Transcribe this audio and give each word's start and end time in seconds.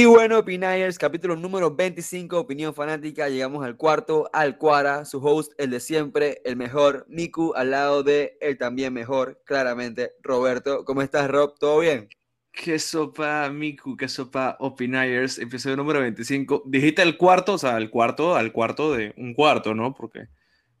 Y 0.00 0.06
bueno, 0.06 0.38
Opinayers, 0.38 0.96
capítulo 0.96 1.36
número 1.36 1.76
25, 1.76 2.38
Opinión 2.38 2.72
Fanática. 2.72 3.28
Llegamos 3.28 3.62
al 3.62 3.76
cuarto, 3.76 4.30
al 4.32 4.56
Cuara, 4.56 5.04
su 5.04 5.18
host, 5.18 5.52
el 5.58 5.68
de 5.68 5.78
siempre, 5.78 6.40
el 6.46 6.56
mejor, 6.56 7.04
Miku, 7.06 7.52
al 7.54 7.72
lado 7.72 8.02
de 8.02 8.38
el 8.40 8.56
también 8.56 8.94
mejor, 8.94 9.42
claramente, 9.44 10.12
Roberto. 10.22 10.86
¿Cómo 10.86 11.02
estás, 11.02 11.30
Rob? 11.30 11.54
¿Todo 11.58 11.80
bien? 11.80 12.08
¿Qué 12.50 12.78
sopa, 12.78 13.50
Miku? 13.50 13.94
¿Qué 13.94 14.08
sopa, 14.08 14.56
Opiniers? 14.60 15.38
Episodio 15.38 15.76
número 15.76 16.00
25. 16.00 16.62
Dijiste 16.64 17.02
el 17.02 17.18
cuarto, 17.18 17.52
o 17.52 17.58
sea, 17.58 17.76
el 17.76 17.90
cuarto 17.90 18.36
al 18.36 18.52
cuarto 18.52 18.94
de 18.94 19.12
un 19.18 19.34
cuarto, 19.34 19.74
¿no? 19.74 19.94
Porque 19.94 20.28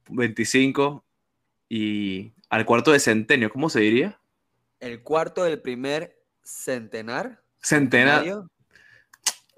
25 0.08 1.04
y 1.68 2.32
al 2.48 2.64
cuarto 2.64 2.90
de 2.90 2.98
centenio, 2.98 3.50
¿cómo 3.50 3.68
se 3.68 3.80
diría? 3.80 4.18
El 4.78 5.02
cuarto 5.02 5.44
del 5.44 5.60
primer 5.60 6.18
centenar. 6.42 7.42
Centenar. 7.60 8.20
¿Centenario? 8.20 8.50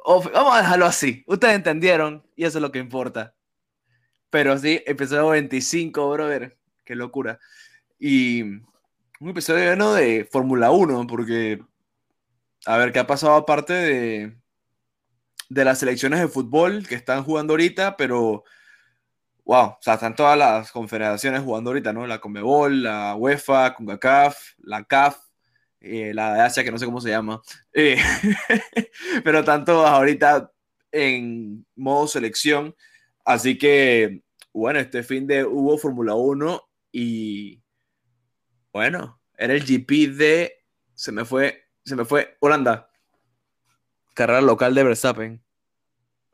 Vamos 0.04 0.54
a 0.54 0.58
dejarlo 0.58 0.86
así. 0.86 1.24
Ustedes 1.26 1.54
entendieron 1.54 2.26
y 2.36 2.44
eso 2.44 2.58
es 2.58 2.62
lo 2.62 2.72
que 2.72 2.78
importa. 2.78 3.34
Pero 4.30 4.56
sí, 4.58 4.82
episodio 4.86 5.28
25, 5.28 6.10
brother. 6.10 6.58
Qué 6.84 6.94
locura. 6.94 7.38
Y 7.98 8.42
un 8.42 9.28
episodio 9.28 9.70
lleno 9.70 9.94
de 9.94 10.28
Fórmula 10.30 10.70
1, 10.70 11.06
porque 11.06 11.62
a 12.66 12.76
ver 12.76 12.92
qué 12.92 12.98
ha 12.98 13.06
pasado 13.06 13.34
aparte 13.34 13.72
de, 13.72 14.36
de 15.48 15.64
las 15.64 15.78
selecciones 15.78 16.20
de 16.20 16.28
fútbol 16.28 16.86
que 16.88 16.94
están 16.94 17.22
jugando 17.24 17.52
ahorita, 17.52 17.96
pero 17.96 18.44
wow, 19.44 19.66
o 19.66 19.78
sea, 19.80 19.94
están 19.94 20.16
todas 20.16 20.38
las 20.38 20.72
confederaciones 20.72 21.42
jugando 21.42 21.70
ahorita, 21.70 21.92
¿no? 21.92 22.06
La 22.06 22.20
Conmebol, 22.20 22.82
la 22.82 23.14
UEFA, 23.16 23.74
CONCACAF, 23.74 24.54
la 24.58 24.84
CAF, 24.84 25.18
eh, 25.82 26.12
la 26.14 26.34
de 26.34 26.40
Asia, 26.42 26.62
que 26.62 26.70
no 26.70 26.78
sé 26.78 26.86
cómo 26.86 27.00
se 27.00 27.10
llama. 27.10 27.42
Eh, 27.72 27.96
pero 29.24 29.44
todas 29.44 29.90
ahorita 29.90 30.52
en 30.92 31.66
modo 31.74 32.06
selección. 32.06 32.74
Así 33.24 33.58
que, 33.58 34.22
bueno, 34.52 34.78
este 34.78 35.02
fin 35.02 35.26
de 35.26 35.44
hubo 35.44 35.78
Fórmula 35.78 36.14
1 36.14 36.62
y, 36.92 37.62
bueno, 38.72 39.20
era 39.36 39.54
el 39.54 39.64
GP 39.64 40.16
de, 40.16 40.64
se 40.94 41.10
me 41.10 41.24
fue, 41.24 41.64
se 41.84 41.96
me 41.96 42.04
fue, 42.04 42.36
Holanda. 42.40 42.88
Carrera 44.14 44.42
local 44.42 44.74
de 44.74 44.84
Verstappen. 44.84 45.44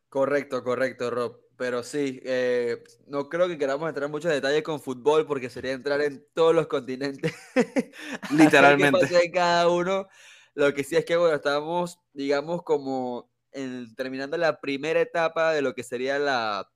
Correcto, 0.08 0.64
correcto, 0.64 1.10
Rob. 1.10 1.47
Pero 1.58 1.82
sí, 1.82 2.20
eh, 2.24 2.82
no 3.08 3.28
creo 3.28 3.48
que 3.48 3.58
queramos 3.58 3.88
entrar 3.88 4.04
en 4.06 4.12
muchos 4.12 4.30
detalles 4.32 4.62
con 4.62 4.80
fútbol 4.80 5.26
porque 5.26 5.50
sería 5.50 5.72
entrar 5.72 6.00
en 6.00 6.24
todos 6.32 6.54
los 6.54 6.68
continentes. 6.68 7.34
Literalmente. 8.30 9.24
en 9.24 9.32
cada 9.32 9.68
uno. 9.68 10.08
Lo 10.54 10.72
que 10.72 10.84
sí 10.84 10.96
es 10.96 11.04
que, 11.04 11.16
bueno, 11.16 11.34
estamos, 11.34 11.98
digamos, 12.12 12.62
como 12.62 13.28
en- 13.52 13.94
terminando 13.96 14.36
la 14.36 14.60
primera 14.60 15.00
etapa 15.00 15.52
de 15.52 15.62
lo 15.62 15.74
que 15.74 15.82
sería 15.82 16.18
la, 16.18 16.68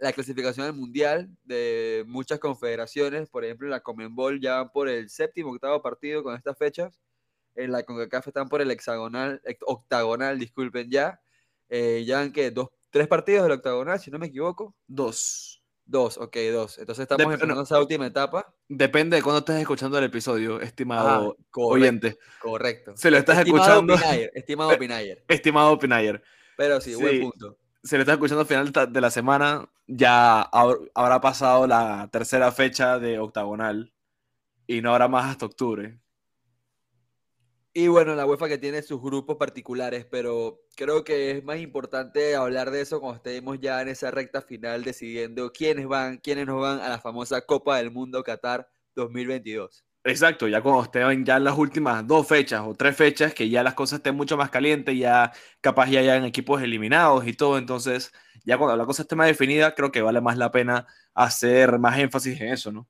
la 0.00 0.12
clasificación 0.12 0.66
al 0.66 0.74
mundial 0.74 1.30
de 1.44 2.04
muchas 2.06 2.38
confederaciones. 2.38 3.28
Por 3.30 3.44
ejemplo, 3.44 3.66
en 3.66 3.70
la 3.72 3.80
Comenbol 3.80 4.40
ya 4.40 4.56
van 4.56 4.70
por 4.70 4.88
el 4.88 5.08
séptimo, 5.08 5.50
octavo 5.52 5.80
partido 5.82 6.22
con 6.22 6.34
estas 6.36 6.58
fechas. 6.58 6.98
En 7.54 7.72
la 7.72 7.84
CONCACAF 7.84 8.28
están 8.28 8.48
por 8.48 8.60
el 8.60 8.70
hexagonal, 8.70 9.40
ex- 9.44 9.60
octagonal, 9.66 10.38
disculpen 10.38 10.90
ya. 10.90 11.20
Eh, 11.70 12.04
ya 12.06 12.18
van 12.18 12.32
que 12.32 12.50
dos, 12.50 12.68
tres 12.94 13.08
partidos 13.08 13.42
del 13.42 13.50
octagonal, 13.58 13.98
si 13.98 14.08
no 14.12 14.20
me 14.20 14.26
equivoco. 14.28 14.76
Dos. 14.86 15.60
Dos, 15.84 16.16
ok, 16.16 16.36
dos. 16.52 16.78
Entonces 16.78 17.02
estamos 17.02 17.22
Dep- 17.26 17.32
empezando 17.32 17.54
no. 17.56 17.62
esa 17.62 17.80
última 17.80 18.06
etapa. 18.06 18.54
Depende 18.68 19.16
de 19.16 19.22
cuándo 19.24 19.40
estés 19.40 19.56
escuchando 19.60 19.98
el 19.98 20.04
episodio, 20.04 20.60
estimado 20.60 21.36
correcto, 21.50 21.60
oyente. 21.60 22.18
Correcto. 22.40 22.96
Se 22.96 23.10
lo 23.10 23.18
estás 23.18 23.38
Estimado 23.38 23.64
escuchando. 23.64 23.94
Opinayer, 23.94 24.30
estimado 24.32 24.70
Opinayer. 24.74 25.24
Estimado 25.26 25.72
Opinayer. 25.72 26.22
Pero 26.56 26.80
sí, 26.80 26.94
buen 26.94 27.20
punto. 27.22 27.58
se 27.82 27.96
lo 27.96 28.02
está 28.02 28.12
escuchando 28.12 28.42
al 28.42 28.46
final 28.46 28.92
de 28.92 29.00
la 29.00 29.10
semana, 29.10 29.68
ya 29.88 30.48
hab- 30.52 30.88
habrá 30.94 31.20
pasado 31.20 31.66
la 31.66 32.08
tercera 32.12 32.52
fecha 32.52 33.00
de 33.00 33.18
octagonal 33.18 33.92
y 34.68 34.80
no 34.82 34.92
habrá 34.92 35.08
más 35.08 35.26
hasta 35.32 35.46
octubre. 35.46 35.98
Y 37.76 37.88
bueno, 37.88 38.14
la 38.14 38.24
UEFA 38.24 38.46
que 38.46 38.56
tiene 38.56 38.82
sus 38.82 39.02
grupos 39.02 39.36
particulares, 39.36 40.06
pero 40.08 40.60
creo 40.76 41.02
que 41.02 41.32
es 41.32 41.42
más 41.44 41.58
importante 41.58 42.36
hablar 42.36 42.70
de 42.70 42.80
eso 42.80 43.00
cuando 43.00 43.16
estemos 43.16 43.58
ya 43.58 43.82
en 43.82 43.88
esa 43.88 44.12
recta 44.12 44.40
final 44.42 44.84
decidiendo 44.84 45.50
quiénes 45.50 45.88
van, 45.88 46.18
quiénes 46.18 46.46
no 46.46 46.60
van 46.60 46.78
a 46.78 46.88
la 46.88 47.00
famosa 47.00 47.40
Copa 47.40 47.78
del 47.78 47.90
Mundo 47.90 48.22
Qatar 48.22 48.68
2022. 48.94 49.84
Exacto, 50.04 50.46
ya 50.46 50.62
cuando 50.62 50.84
estén 50.84 51.24
ya 51.24 51.38
en 51.38 51.44
las 51.44 51.58
últimas 51.58 52.06
dos 52.06 52.28
fechas 52.28 52.62
o 52.64 52.74
tres 52.74 52.96
fechas, 52.96 53.34
que 53.34 53.48
ya 53.50 53.64
las 53.64 53.74
cosas 53.74 53.96
estén 53.98 54.14
mucho 54.14 54.36
más 54.36 54.50
calientes, 54.50 54.96
ya 54.96 55.32
capaz 55.60 55.88
ya 55.90 55.98
hayan 55.98 56.24
equipos 56.24 56.62
eliminados 56.62 57.26
y 57.26 57.32
todo, 57.32 57.58
entonces 57.58 58.12
ya 58.44 58.56
cuando 58.56 58.76
la 58.76 58.86
cosa 58.86 59.02
esté 59.02 59.16
más 59.16 59.26
definida, 59.26 59.74
creo 59.74 59.90
que 59.90 60.00
vale 60.00 60.20
más 60.20 60.36
la 60.38 60.52
pena 60.52 60.86
hacer 61.12 61.80
más 61.80 61.98
énfasis 61.98 62.40
en 62.40 62.52
eso, 62.52 62.70
¿no? 62.70 62.86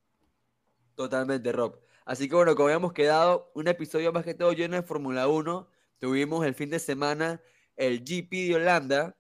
Totalmente, 0.95 1.53
Rob. 1.53 1.84
Así 2.05 2.29
que 2.29 2.35
bueno, 2.35 2.55
como 2.55 2.69
habíamos 2.69 2.93
quedado, 2.93 3.51
un 3.55 3.67
episodio 3.67 4.13
más 4.13 4.25
que 4.25 4.35
todo 4.35 4.53
lleno 4.53 4.77
de 4.77 4.83
Fórmula 4.83 5.27
1. 5.27 5.69
Tuvimos 5.99 6.45
el 6.45 6.55
fin 6.55 6.69
de 6.69 6.79
semana 6.79 7.41
el 7.77 8.01
GP 8.01 8.31
de 8.49 8.55
Holanda, 8.57 9.17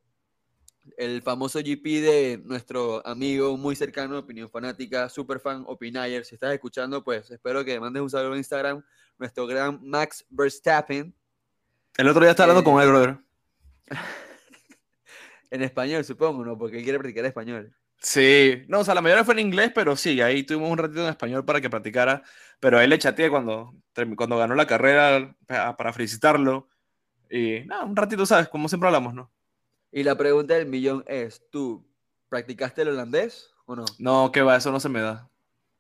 el 0.98 1.22
famoso 1.22 1.60
GP 1.60 1.84
de 2.02 2.42
nuestro 2.44 3.04
amigo 3.06 3.56
muy 3.56 3.74
cercano, 3.74 4.18
opinión 4.18 4.50
fanática, 4.50 5.08
super 5.08 5.40
fan, 5.40 5.64
Opinayer. 5.66 6.24
Si 6.24 6.34
estás 6.34 6.52
escuchando, 6.52 7.02
pues 7.02 7.30
espero 7.30 7.64
que 7.64 7.80
mandes 7.80 8.02
un 8.02 8.10
saludo 8.10 8.32
en 8.32 8.38
Instagram, 8.38 8.84
nuestro 9.18 9.46
gran 9.46 9.80
Max 9.82 10.26
Verstappen, 10.28 11.14
El 11.96 12.08
otro 12.08 12.20
día 12.20 12.32
estaba 12.32 12.50
hablando 12.50 12.68
Eh, 12.68 12.72
con 12.72 12.82
él, 12.82 12.88
brother. 12.88 13.18
en 15.50 15.62
español, 15.62 16.04
supongo, 16.04 16.44
¿no? 16.44 16.58
Porque 16.58 16.78
él 16.78 16.82
quiere 16.82 16.98
practicar 16.98 17.24
español. 17.24 17.74
Sí, 18.04 18.62
no, 18.68 18.80
o 18.80 18.84
sea, 18.84 18.94
la 18.94 19.00
mayoría 19.00 19.24
fue 19.24 19.32
en 19.32 19.40
inglés, 19.40 19.72
pero 19.74 19.96
sí, 19.96 20.20
ahí 20.20 20.42
tuvimos 20.42 20.70
un 20.70 20.76
ratito 20.76 21.00
en 21.02 21.08
español 21.08 21.42
para 21.46 21.62
que 21.62 21.70
practicara, 21.70 22.22
pero 22.60 22.76
a 22.78 22.84
él 22.84 22.90
le 22.90 22.98
chateé 22.98 23.30
cuando, 23.30 23.74
cuando 24.16 24.36
ganó 24.36 24.54
la 24.54 24.66
carrera 24.66 25.34
pa- 25.46 25.74
para 25.74 25.92
felicitarlo, 25.94 26.68
y 27.30 27.60
nada, 27.64 27.84
un 27.84 27.96
ratito, 27.96 28.26
¿sabes? 28.26 28.48
Como 28.48 28.68
siempre 28.68 28.88
hablamos, 28.88 29.14
¿no? 29.14 29.32
Y 29.90 30.02
la 30.02 30.18
pregunta 30.18 30.52
del 30.54 30.66
millón 30.66 31.02
es, 31.06 31.42
¿tú 31.50 31.86
practicaste 32.28 32.82
el 32.82 32.88
holandés 32.88 33.54
o 33.64 33.74
no? 33.74 33.86
No, 33.98 34.30
que 34.30 34.42
va, 34.42 34.56
eso 34.56 34.70
no 34.70 34.80
se 34.80 34.90
me 34.90 35.00
da. 35.00 35.30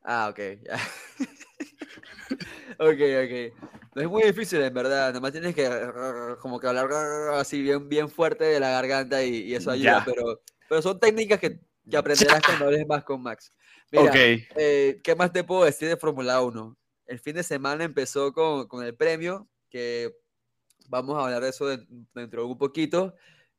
Ah, 0.02 0.28
ok, 0.30 0.38
ya. 0.64 0.78
ok, 2.78 3.00
ok. 3.24 3.94
No 3.94 4.02
es 4.02 4.08
muy 4.08 4.22
difícil, 4.22 4.62
en 4.62 4.72
verdad. 4.72 5.08
Nada 5.08 5.20
más 5.20 5.32
tienes 5.32 5.54
que 5.54 5.68
como 6.40 6.58
que 6.58 6.66
hablar 6.66 6.88
así 7.34 7.60
bien, 7.62 7.88
bien 7.88 8.08
fuerte 8.08 8.44
de 8.44 8.60
la 8.60 8.70
garganta 8.70 9.22
y, 9.22 9.42
y 9.42 9.54
eso 9.54 9.70
ayuda. 9.70 9.98
Ya. 9.98 10.04
Pero, 10.04 10.40
pero 10.68 10.82
son 10.82 10.98
técnicas 10.98 11.38
que, 11.38 11.60
que 11.90 11.96
aprenderás 11.96 12.42
cuando 12.42 12.66
hables 12.66 12.86
más 12.86 13.04
con 13.04 13.22
Max. 13.22 13.52
Mira, 13.92 14.10
ok, 14.10 14.16
eh, 14.56 15.00
¿qué 15.02 15.14
más 15.14 15.32
te 15.32 15.44
puedo 15.44 15.64
decir 15.64 15.88
de 15.88 15.96
Fórmula 15.96 16.40
1? 16.40 16.76
El 17.06 17.18
fin 17.20 17.34
de 17.34 17.42
semana 17.42 17.84
empezó 17.84 18.32
con, 18.32 18.66
con 18.66 18.84
el 18.84 18.94
premio, 18.94 19.46
que 19.70 20.14
vamos 20.88 21.16
a 21.18 21.24
hablar 21.24 21.42
de 21.42 21.50
eso 21.50 21.66
de- 21.66 21.86
dentro 22.14 22.42
de 22.42 22.48
un 22.48 22.58
poquito, 22.58 23.14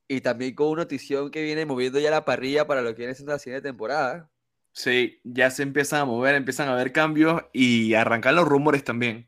y 0.08 0.20
también 0.20 0.54
con 0.54 0.68
una 0.68 0.82
notición 0.82 1.30
que 1.30 1.42
viene 1.42 1.66
moviendo 1.66 1.98
ya 1.98 2.10
la 2.10 2.24
parrilla 2.24 2.66
para 2.66 2.82
lo 2.82 2.90
que 2.90 2.98
viene 3.02 3.14
siendo 3.14 3.32
la 3.32 3.38
siguiente 3.38 3.68
temporada. 3.68 4.30
sí, 4.72 5.20
ya 5.24 5.50
se 5.50 5.62
empiezan 5.62 6.02
a 6.02 6.04
mover, 6.04 6.34
empiezan 6.34 6.68
a 6.68 6.72
haber 6.74 6.92
cambios 6.92 7.42
y 7.52 7.94
arrancan 7.94 8.36
los 8.36 8.46
rumores 8.46 8.84
también. 8.84 9.26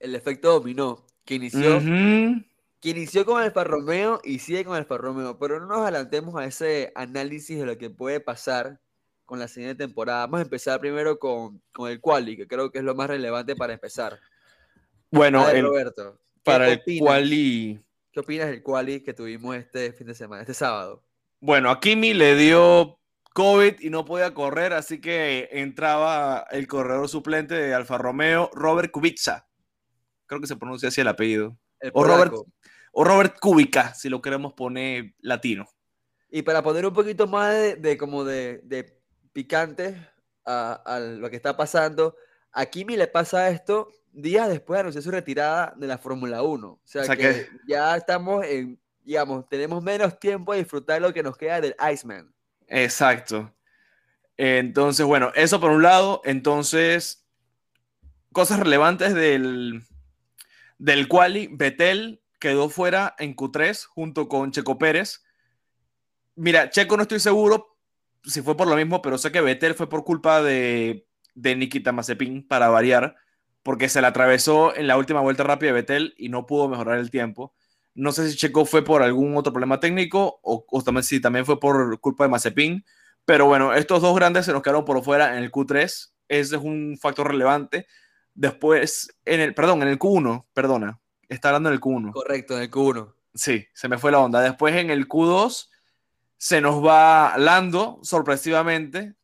El 0.00 0.14
efecto 0.14 0.52
dominó, 0.52 1.04
que 1.24 1.34
inició. 1.34 1.80
Que 2.84 2.90
inició 2.90 3.24
con 3.24 3.40
Alfa 3.40 3.64
Romeo 3.64 4.20
y 4.22 4.40
sigue 4.40 4.62
con 4.62 4.76
Alfa 4.76 4.98
Romeo, 4.98 5.38
pero 5.38 5.58
no 5.58 5.66
nos 5.68 5.78
adelantemos 5.78 6.36
a 6.36 6.44
ese 6.44 6.92
análisis 6.94 7.58
de 7.58 7.64
lo 7.64 7.78
que 7.78 7.88
puede 7.88 8.20
pasar 8.20 8.78
con 9.24 9.38
la 9.38 9.48
siguiente 9.48 9.82
temporada. 9.86 10.26
Vamos 10.26 10.40
a 10.40 10.42
empezar 10.42 10.80
primero 10.80 11.18
con, 11.18 11.62
con 11.72 11.90
el 11.90 11.98
quali, 12.02 12.36
que 12.36 12.46
creo 12.46 12.70
que 12.70 12.78
es 12.80 12.84
lo 12.84 12.94
más 12.94 13.08
relevante 13.08 13.56
para 13.56 13.72
empezar. 13.72 14.20
Bueno, 15.10 15.40
A 15.40 15.46
ver, 15.46 15.56
el- 15.56 15.64
Roberto, 15.64 16.20
¿qué 16.34 16.40
para 16.44 16.68
el 16.68 16.78
opinas? 16.80 17.00
quali... 17.08 17.80
¿Qué 18.12 18.20
opinas 18.20 18.48
del 18.48 18.62
quali 18.62 19.00
que 19.02 19.14
tuvimos 19.14 19.56
este 19.56 19.94
fin 19.94 20.06
de 20.06 20.14
semana, 20.14 20.42
este 20.42 20.52
sábado? 20.52 21.02
Bueno, 21.40 21.70
a 21.70 21.80
Kimi 21.80 22.12
le 22.12 22.36
dio 22.36 22.98
COVID 23.32 23.80
y 23.80 23.88
no 23.88 24.04
podía 24.04 24.34
correr, 24.34 24.74
así 24.74 25.00
que 25.00 25.48
entraba 25.52 26.46
el 26.50 26.68
corredor 26.68 27.08
suplente 27.08 27.54
de 27.54 27.72
Alfa 27.72 27.96
Romeo, 27.96 28.50
Robert 28.52 28.90
Kubica. 28.90 29.48
Creo 30.26 30.38
que 30.42 30.46
se 30.46 30.56
pronuncia 30.56 30.90
así 30.90 31.00
el 31.00 31.08
apellido. 31.08 31.56
El 31.80 31.90
O 31.94 32.04
Robert-. 32.04 32.34
O 32.96 33.02
Robert 33.02 33.38
Kubica, 33.40 33.92
si 33.92 34.08
lo 34.08 34.22
queremos 34.22 34.52
poner 34.52 35.14
latino. 35.18 35.68
Y 36.30 36.42
para 36.42 36.62
poner 36.62 36.86
un 36.86 36.94
poquito 36.94 37.26
más 37.26 37.52
de, 37.52 37.96
como 37.98 38.24
de, 38.24 38.60
de 38.62 39.00
picante 39.32 39.96
a, 40.44 41.00
lo 41.00 41.28
que 41.28 41.34
está 41.34 41.56
pasando, 41.56 42.16
a 42.52 42.66
Kimi 42.66 42.96
le 42.96 43.08
pasa 43.08 43.48
esto 43.50 43.88
días 44.12 44.48
después 44.48 44.76
de 44.76 44.80
anunciar 44.82 45.02
su 45.02 45.10
retirada 45.10 45.74
de 45.76 45.88
la 45.88 45.98
Fórmula 45.98 46.42
1. 46.42 46.68
O 46.68 46.80
sea, 46.84 47.16
que, 47.16 47.48
ya 47.66 47.96
estamos 47.96 48.44
en, 48.46 48.80
digamos, 49.02 49.48
tenemos 49.48 49.82
menos 49.82 50.18
tiempo 50.20 50.52
de 50.52 50.60
disfrutar 50.60 51.02
lo 51.02 51.12
que 51.12 51.24
nos 51.24 51.36
queda 51.36 51.60
del 51.60 51.74
Iceman. 51.92 52.32
Exacto. 52.68 53.52
Entonces, 54.36 55.04
bueno, 55.04 55.32
eso 55.34 55.60
por 55.60 55.72
un 55.72 55.82
lado. 55.82 56.22
Entonces, 56.24 57.26
cosas 58.32 58.60
relevantes 58.60 59.14
del, 59.14 59.82
del 60.78 61.08
quali. 61.08 61.48
Betel 61.50 62.23
quedó 62.44 62.68
fuera 62.68 63.14
en 63.18 63.34
Q3 63.34 63.86
junto 63.86 64.28
con 64.28 64.50
Checo 64.50 64.76
Pérez. 64.76 65.24
Mira, 66.34 66.68
Checo 66.68 66.94
no 66.98 67.04
estoy 67.04 67.18
seguro 67.18 67.78
si 68.22 68.42
fue 68.42 68.54
por 68.54 68.68
lo 68.68 68.76
mismo, 68.76 69.00
pero 69.00 69.16
sé 69.16 69.32
que 69.32 69.40
Betel 69.40 69.74
fue 69.74 69.88
por 69.88 70.04
culpa 70.04 70.42
de, 70.42 71.06
Nikita 71.34 71.90
Mazepin, 71.92 72.46
para 72.46 72.68
variar, 72.68 73.16
porque 73.62 73.88
se 73.88 74.02
le 74.02 74.08
atravesó 74.08 74.76
en 74.76 74.86
la 74.86 74.98
última 74.98 75.22
vuelta 75.22 75.42
rápida 75.42 75.68
de 75.68 75.72
Betel 75.72 76.14
y 76.18 76.28
no 76.28 76.44
pudo 76.44 76.68
mejorar 76.68 76.98
el 76.98 77.10
tiempo. 77.10 77.54
No 77.94 78.12
sé 78.12 78.28
si 78.28 78.36
Checo 78.36 78.66
fue 78.66 78.84
por 78.84 79.02
algún 79.02 79.34
otro 79.38 79.54
problema 79.54 79.80
técnico 79.80 80.38
o, 80.42 80.66
también, 80.84 81.02
si 81.02 81.22
también 81.22 81.46
fue 81.46 81.58
por 81.58 81.98
culpa 82.00 82.24
de 82.24 82.30
Mazepin. 82.30 82.84
Pero 83.24 83.46
bueno, 83.46 83.72
estos 83.72 84.02
dos 84.02 84.14
grandes 84.14 84.44
se 84.44 84.52
nos 84.52 84.60
quedaron 84.60 84.84
por 84.84 85.02
fuera 85.02 85.38
en 85.38 85.42
el 85.42 85.50
Q3. 85.50 85.84
Ese 86.28 86.56
es 86.56 86.62
un 86.62 86.98
factor 87.00 87.28
relevante. 87.28 87.86
Después, 88.34 89.16
en 89.24 89.40
el, 89.40 89.54
perdón, 89.54 89.80
en 89.80 89.88
el 89.88 89.98
Q1, 89.98 90.44
perdona. 90.52 91.00
Está 91.34 91.48
hablando 91.48 91.68
en 91.68 91.74
el 91.74 91.80
Q1. 91.80 92.12
Correcto, 92.12 92.56
en 92.56 92.62
el 92.62 92.70
Q1. 92.70 93.12
Sí, 93.34 93.66
se 93.74 93.88
me 93.88 93.98
fue 93.98 94.12
la 94.12 94.20
onda. 94.20 94.40
Después 94.40 94.74
en 94.76 94.90
el 94.90 95.08
Q2 95.08 95.68
se 96.36 96.60
nos 96.60 96.84
va 96.84 97.36
Lando, 97.36 97.98
sorpresivamente. 98.02 99.14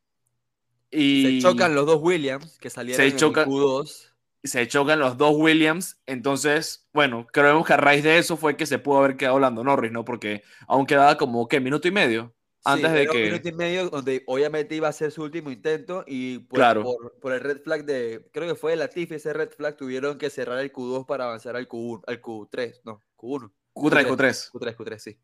Y 0.90 1.40
se 1.40 1.48
chocan 1.48 1.74
los 1.74 1.86
dos 1.86 2.00
Williams 2.02 2.58
que 2.58 2.68
salieron 2.68 3.00
en 3.00 3.12
el 3.12 3.18
Q2 3.18 4.10
se 4.44 4.66
chocan 4.68 4.98
los 4.98 5.16
dos 5.16 5.34
Williams. 5.36 6.00
Entonces, 6.06 6.88
bueno, 6.92 7.26
creemos 7.32 7.66
que 7.66 7.74
a 7.74 7.76
raíz 7.76 8.02
de 8.02 8.18
eso 8.18 8.36
fue 8.36 8.56
que 8.56 8.66
se 8.66 8.78
pudo 8.78 8.98
haber 8.98 9.16
quedado 9.16 9.38
Lando 9.38 9.64
Norris, 9.64 9.92
¿no? 9.92 10.04
Porque 10.04 10.42
aún 10.66 10.86
quedaba 10.86 11.16
como, 11.16 11.46
¿qué? 11.48 11.60
Minuto 11.60 11.88
y 11.88 11.90
medio. 11.90 12.34
Antes 12.64 12.92
de 12.92 13.06
que. 13.06 13.16
Un 13.16 13.24
minuto 13.24 13.48
y 13.48 13.52
medio, 13.52 13.90
donde 13.90 14.22
obviamente 14.26 14.74
iba 14.74 14.88
a 14.88 14.92
ser 14.92 15.10
su 15.12 15.22
último 15.22 15.50
intento. 15.50 16.04
Y 16.06 16.40
pues, 16.40 16.62
por, 16.74 17.18
por, 17.20 17.32
el 17.32 17.40
red 17.40 17.60
flag 17.62 17.84
de. 17.84 18.28
Creo 18.32 18.48
que 18.48 18.54
fue 18.54 18.72
de 18.72 18.76
Latifi, 18.76 19.14
ese 19.14 19.32
red 19.32 19.50
flag, 19.50 19.76
tuvieron 19.76 20.18
que 20.18 20.30
cerrar 20.30 20.58
el 20.58 20.72
Q2 20.72 21.06
para 21.06 21.24
avanzar 21.24 21.56
al, 21.56 21.68
Q1, 21.68 22.02
al 22.06 22.20
Q3. 22.20 22.80
No, 22.84 23.02
Q1. 23.16 23.50
Q3, 23.74 24.06
Q3. 24.06 24.50
Q3, 24.52 24.76
Q3, 24.76 24.98
sí. 24.98 25.18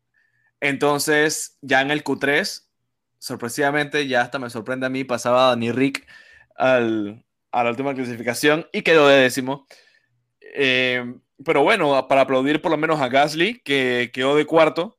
Entonces, 0.59 1.57
ya 1.61 1.81
en 1.81 1.91
el 1.91 2.03
Q3, 2.03 2.65
sorpresivamente, 3.19 4.07
ya 4.07 4.21
hasta 4.21 4.39
me 4.39 4.49
sorprende 4.49 4.87
a 4.87 4.89
mí, 4.89 5.03
pasaba 5.03 5.49
Dani 5.49 5.71
Rick 5.71 6.07
al, 6.55 7.23
a 7.51 7.63
la 7.63 7.69
última 7.69 7.93
clasificación 7.93 8.67
y 8.71 8.81
quedó 8.81 9.07
de 9.07 9.17
décimo. 9.17 9.67
Eh, 10.41 11.19
pero 11.45 11.61
bueno, 11.61 12.07
para 12.07 12.21
aplaudir 12.21 12.61
por 12.61 12.71
lo 12.71 12.77
menos 12.77 12.99
a 12.99 13.09
Gasly, 13.09 13.61
que 13.61 14.09
quedó 14.11 14.35
de 14.35 14.45
cuarto. 14.45 14.96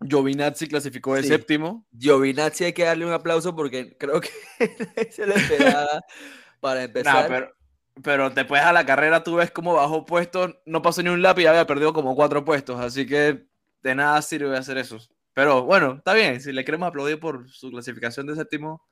Giovinazzi 0.00 0.66
clasificó 0.66 1.14
de 1.14 1.22
séptimo. 1.22 1.86
Giovinazzi 1.98 2.64
hay 2.64 2.72
que 2.72 2.84
darle 2.84 3.06
un 3.06 3.12
aplauso 3.12 3.54
porque 3.54 3.96
creo 3.98 4.20
que 4.20 4.30
se 5.10 5.26
le 5.26 5.34
esperaba 5.34 6.02
para 6.60 6.84
empezar. 6.84 7.28
pero, 7.28 7.54
pero, 8.02 8.30
después 8.30 8.62
a 8.62 8.72
la 8.72 8.86
carrera 8.86 9.22
tú 9.22 9.36
ves 9.36 9.50
cómo 9.50 9.74
bajó 9.74 10.06
puestos, 10.06 10.56
no 10.64 10.82
pasó 10.82 11.02
ni 11.02 11.10
un 11.10 11.22
lápiz 11.22 11.42
y 11.42 11.46
había 11.46 11.66
perdido 11.66 11.92
como 11.92 12.14
cuatro 12.14 12.44
puestos, 12.44 12.80
así 12.80 13.06
que 13.06 13.46
de 13.82 13.94
nada 13.94 14.20
sirve 14.22 14.56
hacer 14.56 14.78
eso. 14.78 14.98
Pero 15.34 15.64
bueno, 15.64 15.96
está 15.98 16.14
bien, 16.14 16.40
si 16.40 16.52
le 16.52 16.64
queremos 16.64 16.88
aplaudir 16.88 17.20
por 17.20 17.48
su 17.50 17.70
clasificación 17.70 18.26
de 18.26 18.34
séptimo, 18.34 18.82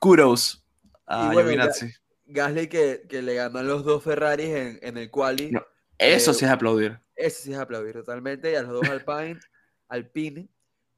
kudos. 0.00 0.64
Ah, 1.06 1.32
Gasly 2.26 2.68
que, 2.68 3.06
que, 3.08 3.22
le 3.22 3.34
ganó 3.34 3.58
a 3.58 3.62
los 3.62 3.84
dos 3.84 4.02
Ferraris 4.02 4.48
en, 4.48 4.78
en 4.82 4.96
el 4.96 5.10
quali. 5.10 5.50
eso 5.98 6.30
eh, 6.30 6.34
sí 6.34 6.44
es 6.44 6.50
aplaudir. 6.50 6.98
Eso 7.16 7.42
sí 7.42 7.52
es 7.52 7.58
aplaudir 7.58 7.92
totalmente. 7.92 8.52
Y 8.52 8.54
a 8.54 8.62
los 8.62 8.72
dos 8.72 8.88
Alpine, 8.88 9.38
Alpine. 9.88 10.48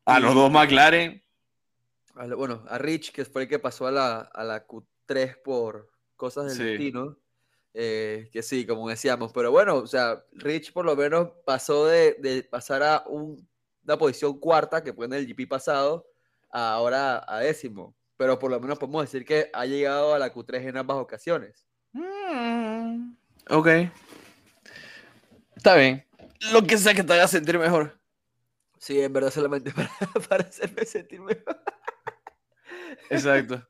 A 0.05 0.21
los 0.21 0.35
dos 0.35 0.50
McLaren. 0.50 1.23
bueno, 2.37 2.65
a 2.69 2.79
Rich, 2.79 3.12
que 3.12 3.25
fue 3.25 3.43
el 3.43 3.49
que 3.49 3.59
pasó 3.59 3.87
a 3.87 3.91
la, 3.91 4.19
a 4.21 4.44
la 4.44 4.67
Q3 4.67 5.43
por 5.43 5.91
cosas 6.17 6.47
del 6.47 6.67
destino. 6.67 7.17
Eh, 7.75 8.31
que 8.33 8.43
sí, 8.43 8.67
como 8.67 8.88
decíamos. 8.88 9.33
Pero 9.33 9.50
bueno, 9.50 9.77
o 9.77 9.87
sea, 9.87 10.25
Rich 10.33 10.73
por 10.73 10.85
lo 10.85 10.97
menos 10.97 11.31
pasó 11.44 11.87
de, 11.87 12.17
de 12.21 12.43
pasar 12.43 12.83
a 12.83 13.05
un, 13.06 13.47
una 13.85 13.99
posición 13.99 14.38
cuarta, 14.38 14.83
que 14.83 14.93
fue 14.93 15.06
en 15.06 15.12
el 15.12 15.27
GP 15.27 15.49
pasado, 15.49 16.09
a 16.50 16.73
ahora 16.73 17.25
a 17.27 17.41
décimo 17.41 17.94
pero 18.17 18.38
por 18.38 18.50
lo 18.50 18.61
menos 18.61 18.79
podemos 18.79 19.03
decir 19.03 19.25
que 19.25 19.50
ha 19.53 19.67
llegado 19.67 20.15
a 20.15 20.19
la 20.19 20.33
Q3 20.33 20.69
en 20.69 20.77
ambas 20.79 20.97
ocasiones. 20.97 21.67
Mm, 21.93 23.12
ok. 23.50 23.69
Está 25.55 25.77
bien. 25.77 26.05
Lo 26.53 26.62
que 26.62 26.79
sea 26.79 26.94
que 26.94 27.03
te 27.03 27.12
haga 27.12 27.29
sentir 27.29 27.59
mejor. 27.59 27.99
Sí, 28.87 29.00
en 29.00 29.12
verdad 29.12 29.33
solamente 29.33 29.73
para, 30.29 30.44
hacerme 30.44 30.85
sentir 30.85 31.21
mejor. 31.21 31.61
Exacto. 33.11 33.67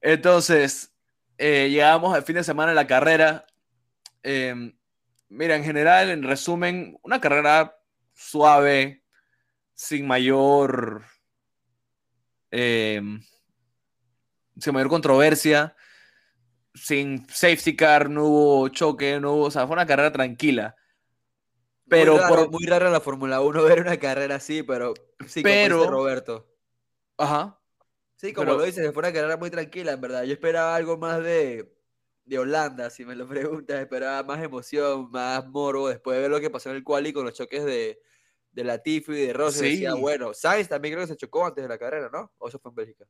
Entonces, 0.00 0.94
eh, 1.36 1.68
llegamos 1.68 2.14
al 2.14 2.22
fin 2.22 2.36
de 2.36 2.44
semana 2.44 2.70
de 2.70 2.76
la 2.76 2.86
carrera. 2.86 3.44
Em, 4.22 4.74
mira, 5.28 5.56
en 5.56 5.64
general, 5.64 6.08
en 6.08 6.22
resumen, 6.22 6.98
una 7.02 7.20
carrera 7.20 7.76
suave, 8.14 9.04
sin 9.74 10.06
mayor 10.06 11.04
Em, 12.56 13.20
sin 14.60 14.72
mayor 14.72 14.88
controversia, 14.88 15.74
sin 16.72 17.26
safety 17.28 17.74
car, 17.74 18.08
no 18.08 18.26
hubo 18.26 18.68
choque, 18.68 19.18
no 19.18 19.32
hubo, 19.32 19.44
o 19.46 19.50
sea, 19.50 19.66
fue 19.66 19.74
una 19.74 19.86
carrera 19.86 20.12
tranquila. 20.12 20.76
Pero 21.88 22.12
muy 22.14 22.20
raro, 22.20 22.50
muy 22.50 22.66
raro 22.66 22.86
en 22.86 22.92
la 22.92 23.00
Fórmula 23.00 23.40
1 23.40 23.62
ver 23.62 23.80
una 23.80 23.98
carrera 23.98 24.36
así, 24.36 24.62
pero 24.62 24.94
sí, 25.26 25.42
pero, 25.42 25.80
como 25.80 25.90
Roberto. 25.90 26.46
Ajá. 27.18 27.60
Sí, 28.16 28.32
como 28.32 28.54
lo 28.54 28.62
dices, 28.62 28.90
fue 28.92 29.00
una 29.00 29.12
carrera 29.12 29.36
muy 29.36 29.50
tranquila, 29.50 29.92
en 29.92 30.00
verdad. 30.00 30.24
Yo 30.24 30.32
esperaba 30.32 30.74
algo 30.76 30.96
más 30.96 31.22
de, 31.22 31.74
de 32.24 32.38
Holanda, 32.38 32.88
si 32.90 33.04
me 33.04 33.14
lo 33.14 33.28
preguntas. 33.28 33.80
Esperaba 33.80 34.22
más 34.22 34.42
emoción, 34.42 35.10
más 35.10 35.46
moro, 35.46 35.88
después 35.88 36.16
de 36.16 36.22
ver 36.22 36.30
lo 36.30 36.40
que 36.40 36.50
pasó 36.50 36.70
en 36.70 36.76
el 36.76 36.84
quali 36.84 37.12
con 37.12 37.24
los 37.24 37.34
choques 37.34 37.64
de, 37.64 38.00
de 38.52 38.64
Latifi 38.64 39.12
y 39.12 39.26
de 39.26 39.32
Rossi. 39.32 39.70
Decía, 39.70 39.94
bueno, 39.94 40.32
Sainz 40.32 40.68
también 40.68 40.94
creo 40.94 41.06
que 41.06 41.12
se 41.12 41.18
chocó 41.18 41.44
antes 41.44 41.62
de 41.62 41.68
la 41.68 41.78
carrera, 41.78 42.08
¿no? 42.10 42.32
¿O 42.38 42.48
eso 42.48 42.58
fue 42.58 42.70
en 42.70 42.76
Bélgica? 42.76 43.04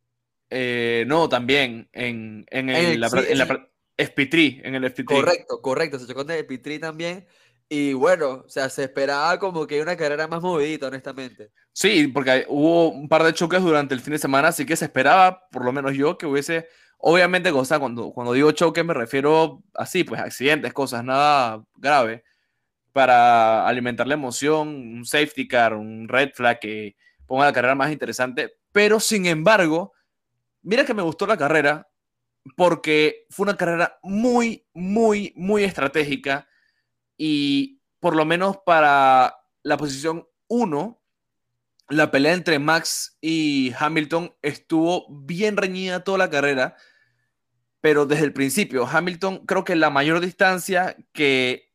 Eh, 0.51 1.05
no, 1.07 1.29
también 1.29 1.89
en, 1.93 2.45
en, 2.51 2.69
el, 2.69 2.77
en, 2.77 3.01
la, 3.01 3.07
en 3.07 3.39
la 3.39 3.71
en 3.97 4.75
el 4.75 4.85
FP3. 4.85 5.05
Correcto, 5.05 5.63
correcto, 5.63 5.99
se 5.99 6.07
chocó 6.07 6.23
en 6.23 6.31
el 6.33 6.47
FP3 6.47 6.81
también. 6.81 7.27
Y 7.69 7.93
bueno, 7.95 8.45
o 8.45 8.49
sea, 8.49 8.69
se 8.69 8.85
esperaba 8.85 9.39
como 9.39 9.67
que 9.67 9.81
una 9.81 9.97
carrera 9.97 10.29
más 10.29 10.43
movidita, 10.43 10.89
honestamente. 10.89 11.51
Sí, 11.73 12.09
porque 12.09 12.45
hubo 12.49 12.91
un 12.91 13.09
par 13.09 13.23
de 13.23 13.33
choques 13.33 13.63
durante 13.63 13.95
el 13.95 14.01
fin 14.01 14.13
de 14.13 14.19
semana, 14.19 14.49
así 14.49 14.67
que 14.67 14.77
se 14.77 14.85
esperaba, 14.85 15.49
por 15.51 15.65
lo 15.65 15.73
menos 15.73 15.95
yo, 15.95 16.19
que 16.19 16.27
hubiese, 16.27 16.69
obviamente, 16.99 17.51
cosa, 17.51 17.79
cuando, 17.79 18.13
cuando 18.13 18.33
digo 18.33 18.53
choque 18.53 18.85
me 18.85 18.95
refiero 18.95 19.63
así, 19.75 20.05
pues 20.05 20.21
accidentes, 20.21 20.73
cosas, 20.73 21.05
nada 21.05 21.65
grave 21.77 22.25
para 22.95 23.67
alimentar 23.67 24.07
la 24.07 24.15
emoción, 24.15 24.69
un 24.69 25.05
safety 25.05 25.49
car, 25.49 25.75
un 25.75 26.07
red 26.07 26.31
flag 26.33 26.61
que 26.61 26.97
ponga 27.27 27.47
la 27.47 27.53
carrera 27.53 27.75
más 27.75 27.91
interesante. 27.91 28.55
Pero 28.71 29.01
sin 29.01 29.27
embargo, 29.27 29.93
mira 30.63 30.85
que 30.85 30.95
me 30.95 31.03
gustó 31.03 31.27
la 31.27 31.37
carrera 31.37 31.89
porque 32.57 33.27
fue 33.31 33.45
una 33.45 33.57
carrera 33.57 33.99
muy, 34.05 34.65
muy, 34.75 35.33
muy 35.35 35.65
estratégica 35.65 36.47
y 37.17 37.81
por 38.01 38.17
lo 38.17 38.25
menos 38.25 38.59
para 38.65 39.37
la 39.63 39.77
posición 39.77 40.27
1, 40.49 41.01
la 41.89 42.11
pelea 42.11 42.33
entre 42.33 42.59
Max 42.59 43.19
y 43.21 43.73
Hamilton 43.79 44.35
estuvo 44.43 45.07
bien 45.11 45.57
reñida 45.57 46.05
toda 46.05 46.19
la 46.19 46.31
carrera, 46.31 46.77
pero 47.81 48.07
desde 48.07 48.25
el 48.25 48.33
principio, 48.33 48.87
Hamilton 48.87 49.45
creo 49.47 49.65
que 49.65 49.77
la 49.77 49.91
mayor 49.91 50.21
distancia 50.21 50.97
que 51.13 51.75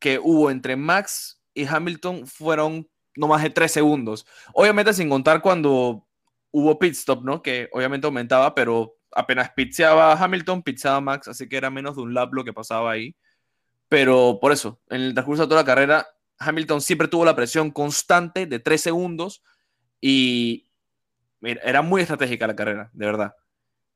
que 0.00 0.18
hubo 0.18 0.50
entre 0.50 0.74
Max 0.74 1.40
y 1.54 1.66
Hamilton 1.66 2.26
fueron 2.26 2.88
no 3.16 3.28
más 3.28 3.42
de 3.42 3.50
tres 3.50 3.70
segundos. 3.70 4.26
Obviamente 4.54 4.94
sin 4.94 5.08
contar 5.08 5.42
cuando 5.42 6.06
hubo 6.50 6.78
pit 6.78 6.94
stop, 6.94 7.22
¿no? 7.22 7.42
Que 7.42 7.68
obviamente 7.72 8.06
aumentaba, 8.06 8.54
pero 8.54 8.96
apenas 9.12 9.50
pitseaba 9.50 10.12
Hamilton, 10.14 10.62
pitseaba 10.62 11.00
Max, 11.00 11.28
así 11.28 11.48
que 11.48 11.56
era 11.56 11.70
menos 11.70 11.96
de 11.96 12.02
un 12.02 12.14
lap 12.14 12.32
lo 12.32 12.44
que 12.44 12.52
pasaba 12.52 12.90
ahí. 12.90 13.14
Pero 13.90 14.38
por 14.40 14.52
eso, 14.52 14.80
en 14.88 15.02
el 15.02 15.14
transcurso 15.14 15.42
de 15.42 15.48
toda 15.48 15.62
la 15.62 15.66
carrera, 15.66 16.06
Hamilton 16.38 16.80
siempre 16.80 17.08
tuvo 17.08 17.24
la 17.24 17.34
presión 17.34 17.72
constante 17.72 18.46
de 18.46 18.60
tres 18.60 18.80
segundos 18.80 19.42
y 20.00 20.68
era 21.42 21.82
muy 21.82 22.00
estratégica 22.00 22.46
la 22.46 22.54
carrera, 22.54 22.90
de 22.92 23.06
verdad. 23.06 23.34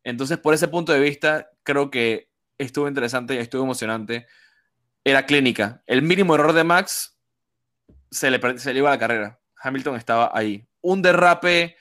Entonces, 0.02 0.36
por 0.38 0.52
ese 0.52 0.66
punto 0.66 0.92
de 0.92 0.98
vista, 0.98 1.48
creo 1.62 1.92
que 1.92 2.28
estuvo 2.58 2.88
interesante 2.88 3.36
y 3.36 3.38
estuvo 3.38 3.62
emocionante 3.62 4.26
era 5.04 5.26
clínica. 5.26 5.82
El 5.86 6.02
mínimo 6.02 6.34
error 6.34 6.54
de 6.54 6.64
Max 6.64 7.16
se 8.10 8.30
le, 8.32 8.58
se 8.58 8.72
le 8.72 8.80
iba 8.80 8.88
a 8.88 8.94
la 8.94 8.98
carrera. 8.98 9.40
Hamilton 9.62 9.94
estaba 9.94 10.30
ahí. 10.34 10.66
Un 10.80 11.02
derrape, 11.02 11.76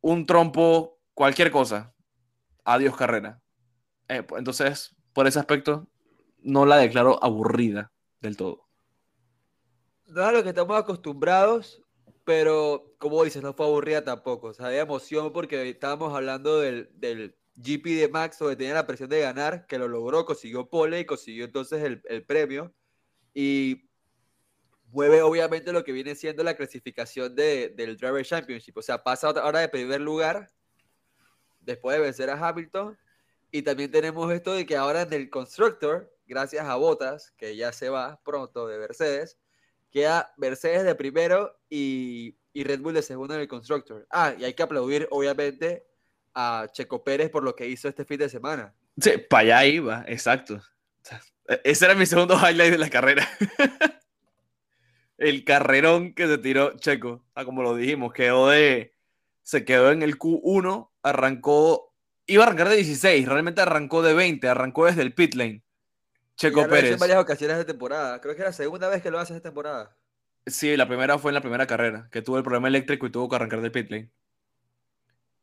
un 0.00 0.24
trompo, 0.24 1.00
cualquier 1.12 1.50
cosa. 1.50 1.92
Adiós 2.64 2.96
carrera. 2.96 3.42
Eh, 4.08 4.24
entonces, 4.38 4.96
por 5.12 5.26
ese 5.26 5.38
aspecto, 5.38 5.91
no 6.42 6.66
la 6.66 6.76
declaro 6.78 7.22
aburrida 7.22 7.92
del 8.20 8.36
todo. 8.36 8.68
No 10.06 10.24
a 10.24 10.32
lo 10.32 10.42
que 10.42 10.50
estamos 10.50 10.76
acostumbrados, 10.78 11.82
pero 12.24 12.94
como 12.98 13.24
dices, 13.24 13.42
no 13.42 13.54
fue 13.54 13.66
aburrida 13.66 14.04
tampoco. 14.04 14.48
O 14.48 14.54
sea, 14.54 14.66
había 14.66 14.82
emoción 14.82 15.32
porque 15.32 15.68
estábamos 15.68 16.14
hablando 16.14 16.60
del, 16.60 16.90
del 16.94 17.36
GP 17.56 17.86
de 17.96 18.08
Max, 18.08 18.38
donde 18.38 18.56
tenía 18.56 18.74
la 18.74 18.86
presión 18.86 19.08
de 19.08 19.20
ganar, 19.20 19.66
que 19.66 19.78
lo 19.78 19.88
logró, 19.88 20.24
consiguió 20.24 20.68
pole 20.68 21.00
y 21.00 21.04
consiguió 21.04 21.44
entonces 21.44 21.82
el, 21.82 22.02
el 22.08 22.24
premio. 22.24 22.74
Y 23.34 23.88
mueve 24.92 25.22
obviamente 25.22 25.72
lo 25.72 25.84
que 25.84 25.92
viene 25.92 26.14
siendo 26.14 26.44
la 26.44 26.54
clasificación 26.54 27.34
de, 27.34 27.70
del 27.70 27.96
Driver 27.96 28.24
Championship. 28.24 28.76
O 28.76 28.82
sea, 28.82 29.02
pasa 29.02 29.28
ahora 29.28 29.60
de 29.60 29.68
primer 29.68 30.00
lugar 30.00 30.50
después 31.60 31.96
de 31.96 32.02
vencer 32.02 32.30
a 32.30 32.48
Hamilton. 32.48 32.98
Y 33.50 33.62
también 33.62 33.90
tenemos 33.90 34.32
esto 34.32 34.54
de 34.54 34.66
que 34.66 34.76
ahora 34.76 35.02
en 35.02 35.12
el 35.12 35.30
Constructor, 35.30 36.11
gracias 36.26 36.66
a 36.66 36.76
Botas, 36.76 37.32
que 37.36 37.56
ya 37.56 37.72
se 37.72 37.88
va 37.88 38.20
pronto 38.24 38.66
de 38.66 38.78
Mercedes, 38.78 39.38
queda 39.90 40.32
Mercedes 40.36 40.84
de 40.84 40.94
primero 40.94 41.58
y, 41.68 42.36
y 42.52 42.64
Red 42.64 42.80
Bull 42.80 42.94
de 42.94 43.02
segundo 43.02 43.34
en 43.34 43.40
el 43.40 43.48
Constructor. 43.48 44.06
Ah, 44.10 44.34
y 44.38 44.44
hay 44.44 44.54
que 44.54 44.62
aplaudir 44.62 45.08
obviamente 45.10 45.86
a 46.34 46.66
Checo 46.72 47.04
Pérez 47.04 47.30
por 47.30 47.42
lo 47.42 47.54
que 47.54 47.68
hizo 47.68 47.88
este 47.88 48.04
fin 48.04 48.18
de 48.18 48.28
semana. 48.28 48.74
Sí, 49.00 49.12
para 49.28 49.42
allá 49.42 49.66
iba, 49.66 50.04
exacto. 50.06 50.62
Ese 51.64 51.84
era 51.84 51.94
mi 51.94 52.06
segundo 52.06 52.36
highlight 52.36 52.72
de 52.72 52.78
la 52.78 52.90
carrera. 52.90 53.28
el 55.18 55.44
carrerón 55.44 56.14
que 56.14 56.26
se 56.26 56.38
tiró 56.38 56.76
Checo. 56.78 57.24
Ah, 57.34 57.44
como 57.44 57.62
lo 57.62 57.76
dijimos, 57.76 58.12
quedó 58.12 58.48
de. 58.48 58.94
Se 59.42 59.64
quedó 59.64 59.90
en 59.90 60.02
el 60.02 60.18
Q1, 60.18 60.90
arrancó. 61.02 61.94
Iba 62.26 62.44
a 62.44 62.46
arrancar 62.46 62.68
de 62.68 62.76
16, 62.76 63.28
realmente 63.28 63.60
arrancó 63.60 64.02
de 64.02 64.14
20, 64.14 64.48
arrancó 64.48 64.86
desde 64.86 65.02
el 65.02 65.14
pit 65.14 65.34
lane. 65.34 65.62
Checo 66.42 66.68
Pérez. 66.68 66.92
en 66.92 66.98
varias 66.98 67.18
ocasiones 67.18 67.56
de 67.56 67.64
temporada. 67.64 68.20
Creo 68.20 68.34
que 68.34 68.42
es 68.42 68.46
la 68.46 68.52
segunda 68.52 68.88
vez 68.88 69.02
que 69.02 69.10
lo 69.10 69.18
hace 69.18 69.34
esta 69.34 69.48
temporada. 69.48 69.96
Sí, 70.46 70.76
la 70.76 70.88
primera 70.88 71.18
fue 71.18 71.30
en 71.30 71.34
la 71.34 71.40
primera 71.40 71.66
carrera, 71.66 72.08
que 72.10 72.22
tuvo 72.22 72.36
el 72.38 72.42
problema 72.42 72.68
eléctrico 72.68 73.06
y 73.06 73.10
tuvo 73.10 73.28
que 73.28 73.36
arrancar 73.36 73.60
del 73.60 73.70
pit 73.70 73.90
lane. 73.90 74.10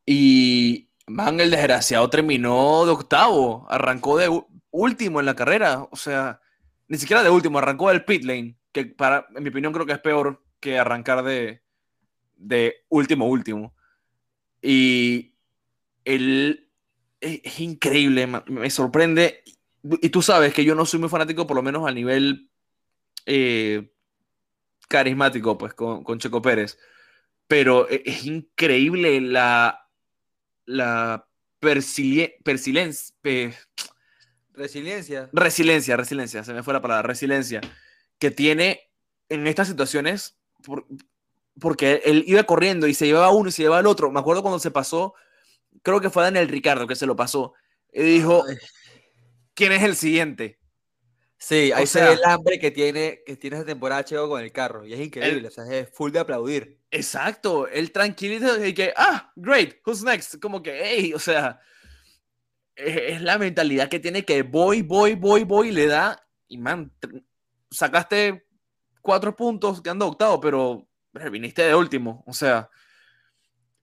Y 0.06 0.89
man, 1.08 1.39
el 1.39 1.51
desgraciado 1.51 2.10
terminó 2.10 2.86
de 2.86 2.91
octavo, 2.91 3.65
arrancó 3.70 4.18
de 4.18 4.44
último 4.72 5.20
en 5.20 5.25
la 5.25 5.36
carrera, 5.36 5.88
o 5.89 5.96
sea, 5.96 6.41
ni 6.88 6.98
siquiera 6.98 7.24
de 7.24 7.29
último, 7.29 7.60
arrancó 7.60 7.89
del 7.89 8.03
pit 8.03 8.24
lane 8.24 8.60
que 8.72 8.86
para, 8.86 9.27
en 9.36 9.44
mi 9.44 9.50
opinión 9.50 9.74
creo 9.74 9.86
que 9.86 9.94
es 9.94 10.00
peor 10.00 10.44
que 10.60 10.77
arrancar 10.77 11.24
de, 11.24 11.62
de 12.36 12.75
último 12.89 13.27
último. 13.27 13.74
Y 14.62 15.34
él 16.06 16.70
es, 17.22 17.60
increíble, 17.60 18.27
me, 18.27 18.70
sorprende. 18.70 19.44
Y 19.83 20.09
tú 20.09 20.21
sabes 20.21 20.53
que 20.53 20.65
yo 20.65 20.75
no 20.75 20.86
soy 20.86 21.00
muy 21.00 21.09
fanático, 21.09 21.48
por 21.48 21.55
lo 21.55 21.63
menos 21.63 21.88
a 21.88 21.91
nivel 21.91 22.50
eh, 23.25 23.91
carismático, 24.88 25.57
pues 25.57 25.74
con, 25.74 26.03
con, 26.03 26.19
Checo 26.19 26.41
Pérez. 26.41 26.77
Pero 27.48 27.89
e, 27.89 28.03
es, 28.05 28.25
increíble 28.25 29.21
la, 29.21 29.88
la 30.65 31.27
persilencia. 31.59 32.36
resiliencia. 34.53 35.29
Resiliencia, 35.31 35.98
resiliencia, 35.98 36.43
se 36.43 36.53
me 36.53 36.63
fue 36.63 36.74
la 36.74 36.81
palabra, 36.81 37.07
resiliencia 37.07 37.62
que 38.19 38.31
tiene 38.31 38.91
en 39.29 39.48
estas 39.48 39.67
situaciones, 39.67 40.38
porque 41.59 42.01
él 42.05 42.24
iba 42.27 42.43
corriendo 42.43 42.88
y 42.88 42.93
se 42.93 43.07
llevaba 43.07 43.31
uno 43.31 43.50
y 43.50 43.51
se 43.51 43.63
llevaba 43.63 43.79
el 43.79 43.88
otro. 43.88 44.12
Me 44.12 44.19
acuerdo 44.19 44.41
cuando 44.41 44.59
se 44.59 44.71
pasó, 44.71 45.13
creo 45.81 46.01
que 46.01 46.09
fue 46.09 46.24
Daniel 46.24 46.50
Ricardo 46.50 46.86
que 46.86 46.95
se 46.95 47.05
lo 47.05 47.15
pasó, 47.15 47.53
y 47.91 48.03
dijo, 48.03 48.45
¿quién 49.60 49.74
es 49.74 49.84
el 49.84 49.98
siguiente? 49.98 50.58
Sí, 51.38 51.72
ahí 51.74 51.86
se 51.86 52.01
ve 52.01 52.13
el 52.13 52.24
hambre 52.24 52.60
que 52.60 52.72
tiene, 52.72 53.22
que 53.25 53.36
tiene 53.36 53.58
esa 53.58 53.66
temporada 53.66 54.06
Checo 54.06 54.30
con 54.30 54.42
el 54.42 54.54
carro, 54.54 54.86
y 54.86 54.94
es 54.94 55.00
increíble, 55.01 55.50
o 55.50 55.51
sea, 55.51 55.66
es 55.66 55.89
full 55.89 56.12
de 56.12 56.20
aplaudir. 56.20 56.80
Exacto, 56.89 57.68
el 57.68 57.92
tranquilito 57.92 58.66
y 58.66 58.74
que, 58.74 58.94
ah, 58.96 59.32
great, 59.36 59.75
who's 59.86 60.01
next? 60.01 60.39
Como 60.39 60.63
que, 60.63 60.80
hey, 60.82 61.13
o 61.13 61.20
sea, 61.20 61.60
es, 62.74 63.22
la 63.22 63.38
mentalidad 63.38 63.89
que 63.89 64.00
tiene 64.00 64.24
que 64.24 64.44
voy, 64.44 64.82
voy, 64.82 65.16
voy, 65.16 65.44
voy, 65.44 65.68
y 65.68 65.72
le 65.72 65.88
da, 65.88 66.25
y 66.48 66.58
man, 66.58 66.94
sacaste 67.70 68.48
cuatro 69.01 69.36
puntos 69.36 69.82
quedando 69.82 70.08
octavo, 70.08 70.39
pero 70.39 70.88
viniste 71.32 71.63
de 71.63 71.75
último. 71.75 72.24
O 72.25 72.34
sea. 72.34 72.70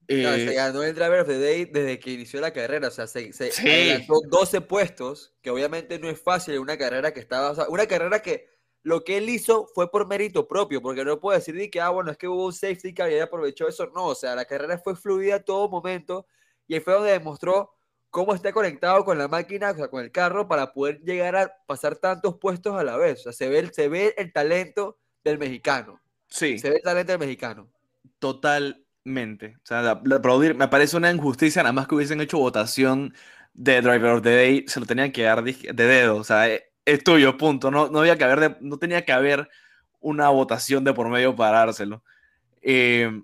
Se 0.07 0.51
eh, 0.51 0.53
ganó 0.53 0.83
el 0.83 0.95
Driver 0.95 1.21
of 1.21 1.27
the 1.27 1.39
Day 1.39 1.65
desde 1.65 1.99
que 1.99 2.11
inició 2.11 2.39
la 2.39 2.53
carrera. 2.53 2.87
O 2.87 2.91
sea, 2.91 3.07
se, 3.07 3.33
se 3.33 3.51
adelantó 3.59 4.21
12 4.27 4.61
puestos, 4.61 5.33
que 5.41 5.49
obviamente 5.49 5.99
no 5.99 6.09
es 6.09 6.19
fácil 6.19 6.55
en 6.55 6.61
una 6.61 6.77
carrera 6.77 7.13
que 7.13 7.19
estaba. 7.19 7.51
O 7.51 7.55
sea, 7.55 7.67
una 7.69 7.87
carrera 7.87 8.21
que 8.21 8.47
lo 8.83 9.03
que 9.03 9.17
él 9.17 9.27
hizo 9.27 9.67
fue 9.75 9.91
por 9.91 10.07
mérito 10.07 10.47
propio, 10.47 10.81
porque 10.81 11.03
no 11.03 11.19
puedo 11.19 11.37
decir 11.37 11.55
ni 11.55 11.69
que, 11.69 11.81
ah, 11.81 11.89
bueno, 11.89 12.09
es 12.09 12.17
que 12.17 12.27
hubo 12.27 12.45
un 12.45 12.53
safety 12.53 12.93
car 12.93 13.11
y 13.11 13.15
él 13.15 13.21
aprovechó 13.21 13.67
eso. 13.67 13.87
No, 13.87 14.05
o 14.05 14.15
sea, 14.15 14.33
la 14.33 14.45
carrera 14.45 14.77
fue 14.77 14.95
fluida 14.95 15.35
a 15.35 15.43
todo 15.43 15.67
momento 15.67 16.25
y 16.67 16.75
ahí 16.75 16.79
fue 16.79 16.93
donde 16.93 17.11
demostró 17.11 17.73
cómo 18.09 18.33
está 18.33 18.53
conectado 18.53 19.03
con 19.03 19.17
la 19.17 19.27
máquina, 19.27 19.71
o 19.71 19.75
sea, 19.75 19.89
con 19.89 20.03
el 20.03 20.11
carro, 20.11 20.47
para 20.47 20.71
poder 20.71 21.01
llegar 21.01 21.35
a 21.35 21.53
pasar 21.65 21.97
tantos 21.97 22.37
puestos 22.37 22.75
a 22.75 22.83
la 22.83 22.95
vez. 22.95 23.19
O 23.19 23.23
sea, 23.23 23.33
se 23.33 23.49
ve, 23.49 23.69
se 23.73 23.89
ve 23.89 24.15
el 24.17 24.31
talento 24.31 24.97
del 25.21 25.37
mexicano. 25.37 25.99
Sí. 26.29 26.57
Se 26.57 26.69
ve 26.69 26.77
el 26.77 26.81
talento 26.81 27.11
del 27.11 27.19
mexicano. 27.19 27.69
Totalmente. 29.07 29.55
O 29.63 29.65
sea, 29.65 30.01
me 30.03 30.67
parece 30.67 30.97
una 30.97 31.09
injusticia, 31.11 31.63
nada 31.63 31.71
más 31.71 31.87
que 31.87 31.95
hubiesen 31.95 32.19
hecho 32.19 32.39
votación 32.39 33.13
de 33.53 33.81
Driver 33.81 34.11
of 34.11 34.21
the 34.21 34.35
Day, 34.35 34.65
se 34.67 34.79
lo 34.81 34.85
tenían 34.85 35.11
que 35.13 35.23
dar 35.23 35.43
de 35.43 35.73
dedo. 35.73 36.17
O 36.17 36.23
sea, 36.25 36.49
e, 36.49 36.71
es 36.85 37.03
tuyo, 37.03 37.37
punto. 37.37 37.71
No, 37.71 37.89
no, 37.89 37.99
había 37.99 38.17
que 38.17 38.25
haber, 38.25 38.57
no 38.61 38.77
tenía 38.77 39.05
que 39.05 39.13
haber 39.13 39.49
una 40.01 40.29
votación 40.29 40.83
de 40.83 40.93
por 40.93 41.09
medio 41.09 41.35
para 41.35 41.59
dárselo. 41.59 42.03
Eh, 42.61 43.23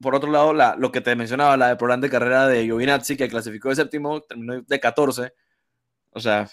por 0.00 0.14
otro 0.14 0.30
lado, 0.30 0.54
la, 0.54 0.76
lo 0.76 0.92
que 0.92 1.00
te 1.00 1.16
mencionaba, 1.16 1.56
la 1.56 1.68
de 1.68 1.76
programa 1.76 2.02
de 2.02 2.10
carrera 2.10 2.46
de 2.48 2.64
Giovinazzi, 2.64 3.16
que 3.16 3.28
clasificó 3.28 3.70
de 3.70 3.76
séptimo, 3.76 4.22
terminó 4.22 4.62
de 4.62 4.80
14. 4.80 5.32
O 6.10 6.20
sea, 6.20 6.48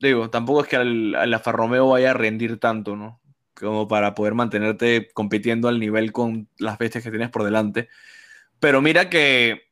digo, 0.00 0.30
tampoco 0.30 0.62
es 0.62 0.68
que 0.68 0.76
al, 0.76 1.14
al 1.16 1.34
Alfa 1.34 1.52
Romeo 1.52 1.88
vaya 1.90 2.12
a 2.12 2.14
rendir 2.14 2.58
tanto, 2.60 2.96
¿no? 2.96 3.19
Como 3.60 3.86
para 3.86 4.14
poder 4.14 4.34
mantenerte 4.34 5.10
compitiendo 5.12 5.68
al 5.68 5.78
nivel 5.78 6.12
con 6.12 6.48
las 6.58 6.78
bestias 6.78 7.04
que 7.04 7.10
tienes 7.10 7.30
por 7.30 7.44
delante. 7.44 7.88
Pero 8.58 8.82
mira 8.82 9.10
que, 9.10 9.68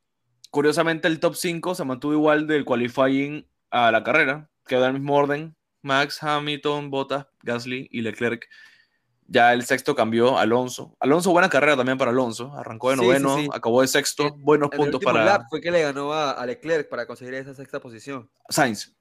curiosamente, 0.50 1.08
el 1.08 1.20
top 1.20 1.34
5 1.34 1.74
se 1.74 1.84
mantuvo 1.84 2.12
igual 2.12 2.46
del 2.46 2.64
qualifying 2.64 3.48
a 3.70 3.90
la 3.90 4.04
carrera. 4.04 4.50
Quedó 4.66 4.84
en 4.84 4.88
el 4.88 5.00
mismo 5.00 5.16
orden. 5.16 5.56
Max, 5.82 6.22
Hamilton, 6.22 6.90
Bottas, 6.90 7.26
Gasly 7.42 7.88
y 7.90 8.02
Leclerc. 8.02 8.48
Ya 9.26 9.52
el 9.52 9.64
sexto 9.64 9.94
cambió 9.94 10.38
Alonso. 10.38 10.96
Alonso, 11.00 11.30
buena 11.32 11.50
carrera 11.50 11.76
también 11.76 11.98
para 11.98 12.10
Alonso. 12.10 12.54
Arrancó 12.56 12.90
de 12.90 12.96
noveno, 12.96 13.36
acabó 13.52 13.82
de 13.82 13.88
sexto. 13.88 14.34
buenos 14.38 14.70
puntos 14.70 15.02
para. 15.04 15.22
Lap 15.24 15.42
fue 15.50 15.60
que 15.60 15.70
le 15.70 15.82
ganó 15.82 16.14
a, 16.14 16.44
Leclerc 16.46 16.88
para 16.88 17.06
conseguir 17.06 17.34
esa 17.34 17.54
sexta 17.54 17.78
posición. 17.78 18.30
Sainz. 18.48 18.96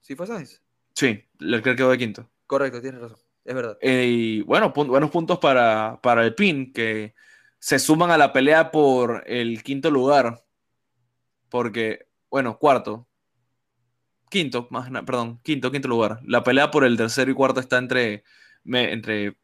¿Sí 0.00 0.16
fue 0.16 0.26
Sainz? 0.26 0.62
Sí, 0.94 1.22
Leclerc 1.38 1.76
quedó 1.76 1.90
de 1.90 1.98
quinto. 1.98 2.30
Correcto, 2.46 2.80
tienes 2.80 3.00
razón. 3.00 3.18
Es 3.50 3.56
verdad. 3.56 3.78
Eh, 3.80 4.06
y 4.06 4.42
bueno, 4.42 4.72
buenos 4.72 5.10
puntos 5.10 5.40
para, 5.40 5.98
para 6.00 6.24
el 6.24 6.36
PIN, 6.36 6.72
que 6.72 7.16
se 7.58 7.80
suman 7.80 8.12
a 8.12 8.16
la 8.16 8.32
pelea 8.32 8.70
por 8.70 9.24
el 9.26 9.64
quinto 9.64 9.90
lugar. 9.90 10.44
Porque, 11.48 12.06
bueno, 12.30 12.60
cuarto. 12.60 13.08
Quinto, 14.28 14.68
más, 14.70 14.88
perdón, 15.04 15.40
quinto, 15.42 15.72
quinto 15.72 15.88
lugar. 15.88 16.20
La 16.24 16.44
pelea 16.44 16.70
por 16.70 16.84
el 16.84 16.96
tercero 16.96 17.28
y 17.28 17.34
cuarto 17.34 17.58
está 17.58 17.78
entre 17.78 18.22
entre 18.64 19.36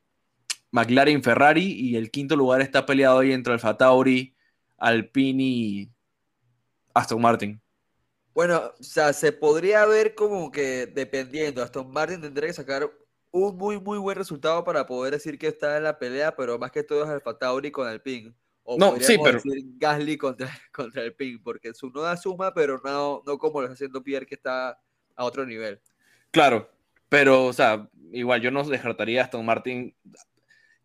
McLaren 0.70 1.18
y 1.18 1.22
Ferrari 1.24 1.64
y 1.64 1.96
el 1.96 2.12
quinto 2.12 2.36
lugar 2.36 2.60
está 2.60 2.86
peleado 2.86 3.18
ahí 3.18 3.32
entre 3.32 3.54
Alfa 3.54 3.76
Tauri, 3.76 4.36
Alpine 4.78 5.42
y 5.42 5.90
Aston 6.94 7.20
Martin. 7.20 7.60
Bueno, 8.32 8.72
o 8.78 8.82
sea, 8.84 9.12
se 9.12 9.32
podría 9.32 9.84
ver 9.84 10.14
como 10.14 10.52
que 10.52 10.86
dependiendo, 10.86 11.60
Aston 11.60 11.90
Martin 11.90 12.20
tendría 12.20 12.46
que 12.46 12.54
sacar 12.54 12.88
un 13.36 13.56
muy, 13.56 13.78
muy 13.80 13.98
buen 13.98 14.16
resultado 14.16 14.64
para 14.64 14.86
poder 14.86 15.12
decir 15.14 15.38
que 15.38 15.48
está 15.48 15.76
en 15.76 15.84
la 15.84 15.98
pelea, 15.98 16.34
pero 16.34 16.58
más 16.58 16.70
que 16.70 16.82
todo 16.82 17.04
es 17.04 17.10
Alfa 17.10 17.38
Tauri 17.38 17.70
con 17.70 17.86
Alpine. 17.86 18.32
O 18.64 18.78
no, 18.78 18.96
sí, 18.98 19.16
pero... 19.22 19.38
decir 19.38 19.64
Gasly 19.78 20.16
contra, 20.16 20.48
contra 20.72 21.02
Alpine, 21.02 21.40
porque 21.42 21.74
su 21.74 21.90
no 21.90 22.02
da 22.02 22.16
suma, 22.16 22.52
pero 22.54 22.80
no, 22.84 23.22
no 23.26 23.38
como 23.38 23.60
lo 23.60 23.66
está 23.66 23.74
haciendo 23.74 24.02
Pierre, 24.02 24.26
que 24.26 24.34
está 24.34 24.80
a 25.14 25.24
otro 25.24 25.44
nivel. 25.46 25.80
Claro, 26.30 26.70
pero, 27.08 27.46
o 27.46 27.52
sea, 27.52 27.88
igual 28.12 28.40
yo 28.40 28.50
no 28.50 28.64
descartaría 28.64 29.20
a 29.20 29.24
Aston 29.24 29.44
Martin. 29.44 29.94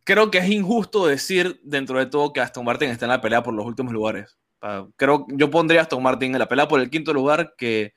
Creo 0.04 0.32
que 0.32 0.40
es 0.40 0.50
injusto 0.50 1.08
decir 1.08 1.60
dentro 1.64 2.00
de 2.00 2.06
todo 2.06 2.34
que 2.34 2.42
Aston 2.42 2.66
Martin 2.66 2.90
está 2.90 3.06
en 3.06 3.12
la 3.12 3.22
pelea 3.22 3.44
por 3.44 3.54
los 3.54 3.66
últimos 3.66 3.94
lugares. 3.94 4.38
Creo 4.96 5.26
yo 5.30 5.50
pondría 5.50 5.80
a 5.80 5.84
Aston 5.84 6.04
Martin 6.04 6.34
en 6.34 6.40
la 6.40 6.48
pelea 6.48 6.68
por 6.68 6.80
el 6.80 6.92
quinto 6.92 7.14
lugar 7.14 7.56
que 7.58 7.94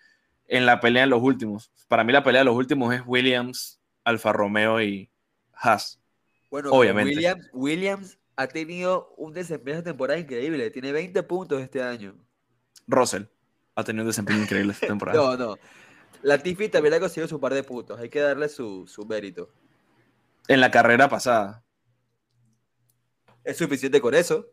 en 0.47 0.65
la 0.65 0.81
pelea 0.81 1.05
en 1.05 1.11
los 1.11 1.23
últimos. 1.23 1.71
Para 1.89 2.05
mí 2.05 2.13
la 2.13 2.23
pelea 2.23 2.41
de 2.41 2.47
los 2.47 2.57
últimos 2.57 2.95
es 2.95 3.03
Williams, 3.05 3.81
Alfa 4.05 4.33
Romeo 4.33 4.81
y 4.81 5.11
Haas. 5.55 6.01
Bueno, 6.51 6.71
obviamente. 6.71 7.15
Williams, 7.15 7.51
Williams 7.53 8.19
ha 8.37 8.47
tenido 8.47 9.15
un 9.17 9.33
desempeño 9.33 9.79
de 9.79 9.83
temporada 9.83 10.19
increíble. 10.19 10.71
Tiene 10.71 10.93
20 10.93 11.23
puntos 11.25 11.61
este 11.61 11.83
año. 11.83 12.15
Russell 12.87 13.25
ha 13.75 13.85
tenido 13.85 14.03
un 14.03 14.09
desempeño 14.09 14.43
increíble 14.43 14.73
esta 14.73 14.87
temporada. 14.87 15.19
No, 15.19 15.37
no. 15.37 15.59
Latifi 16.23 16.69
también 16.69 16.95
ha 16.95 17.01
conseguido 17.01 17.29
su 17.29 17.41
par 17.41 17.55
de 17.55 17.63
puntos. 17.63 17.99
Hay 17.99 18.09
que 18.09 18.21
darle 18.21 18.49
su, 18.49 18.87
su 18.87 19.05
mérito. 19.05 19.51
En 20.49 20.61
la 20.61 20.71
carrera 20.71 21.09
pasada. 21.09 21.63
¿Es 23.43 23.59
suficiente 23.59 24.01
con 24.01 24.15
eso? 24.15 24.47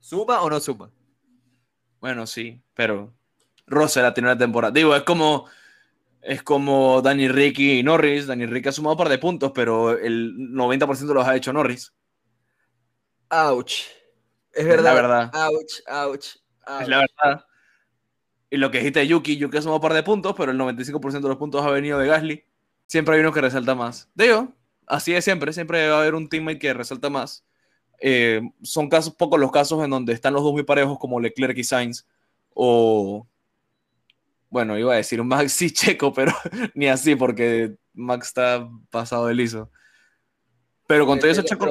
¿Suma 0.00 0.40
o 0.42 0.48
no 0.48 0.60
suma? 0.60 0.90
Bueno, 2.00 2.26
sí, 2.26 2.62
pero 2.74 3.12
Russell 3.66 4.04
ha 4.04 4.14
tenido 4.14 4.32
una 4.32 4.38
temporada. 4.38 4.72
Digo, 4.72 4.94
es 4.94 5.02
como 5.02 5.46
es 6.26 6.42
como 6.42 7.00
Danny 7.02 7.28
Ricky 7.28 7.78
y 7.78 7.82
Norris. 7.84 8.26
Danny 8.26 8.46
Ricky 8.46 8.68
ha 8.68 8.72
sumado 8.72 8.94
un 8.94 8.98
par 8.98 9.08
de 9.08 9.18
puntos, 9.18 9.52
pero 9.54 9.96
el 9.96 10.34
90% 10.36 11.14
los 11.14 11.26
ha 11.26 11.36
hecho 11.36 11.52
Norris. 11.52 11.94
Ouch. 13.30 13.82
Es 14.52 14.64
verdad. 14.64 14.84
la 14.84 14.94
verdad. 14.94 15.30
Ouch, 15.34 15.82
ouch, 15.86 16.26
ouch. 16.66 16.82
Es 16.82 16.88
la 16.88 16.98
verdad. 16.98 17.46
Y 18.50 18.56
lo 18.56 18.70
que 18.72 18.78
dijiste 18.78 19.06
Yuki, 19.06 19.36
Yuki 19.36 19.56
ha 19.56 19.62
sumado 19.62 19.76
un 19.76 19.82
par 19.82 19.94
de 19.94 20.02
puntos, 20.02 20.34
pero 20.36 20.50
el 20.50 20.58
95% 20.58 21.20
de 21.20 21.28
los 21.28 21.36
puntos 21.36 21.64
ha 21.64 21.70
venido 21.70 21.98
de 21.98 22.08
Gasly. 22.08 22.44
Siempre 22.86 23.14
hay 23.14 23.20
uno 23.20 23.32
que 23.32 23.40
resalta 23.40 23.76
más. 23.76 24.08
Digo, 24.14 24.52
así 24.86 25.14
es 25.14 25.24
siempre. 25.24 25.52
Siempre 25.52 25.88
va 25.88 25.98
a 25.98 26.00
haber 26.00 26.16
un 26.16 26.28
teammate 26.28 26.58
que 26.58 26.74
resalta 26.74 27.08
más. 27.08 27.44
Eh, 28.00 28.40
son 28.62 28.88
casos, 28.88 29.14
pocos 29.14 29.38
los 29.38 29.52
casos 29.52 29.84
en 29.84 29.90
donde 29.90 30.12
están 30.12 30.34
los 30.34 30.42
dos 30.42 30.52
muy 30.52 30.64
parejos, 30.64 30.98
como 30.98 31.20
Leclerc 31.20 31.56
y 31.56 31.64
Sainz. 31.64 32.04
O. 32.52 33.28
Bueno, 34.48 34.78
iba 34.78 34.92
a 34.92 34.96
decir 34.96 35.20
un 35.20 35.28
Max 35.28 35.60
y 35.62 35.70
Checo, 35.70 36.12
pero 36.12 36.32
ni 36.74 36.88
así, 36.88 37.16
porque 37.16 37.76
Max 37.94 38.28
está 38.28 38.68
pasado 38.90 39.26
de 39.26 39.34
liso. 39.34 39.70
Pero 40.86 41.06
con 41.06 41.18
todo 41.18 41.30
eso, 41.30 41.42
Checo. 41.42 41.68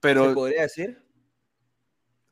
Pero. 0.00 0.28
¿Se 0.28 0.34
podría 0.34 0.62
decir? 0.62 1.02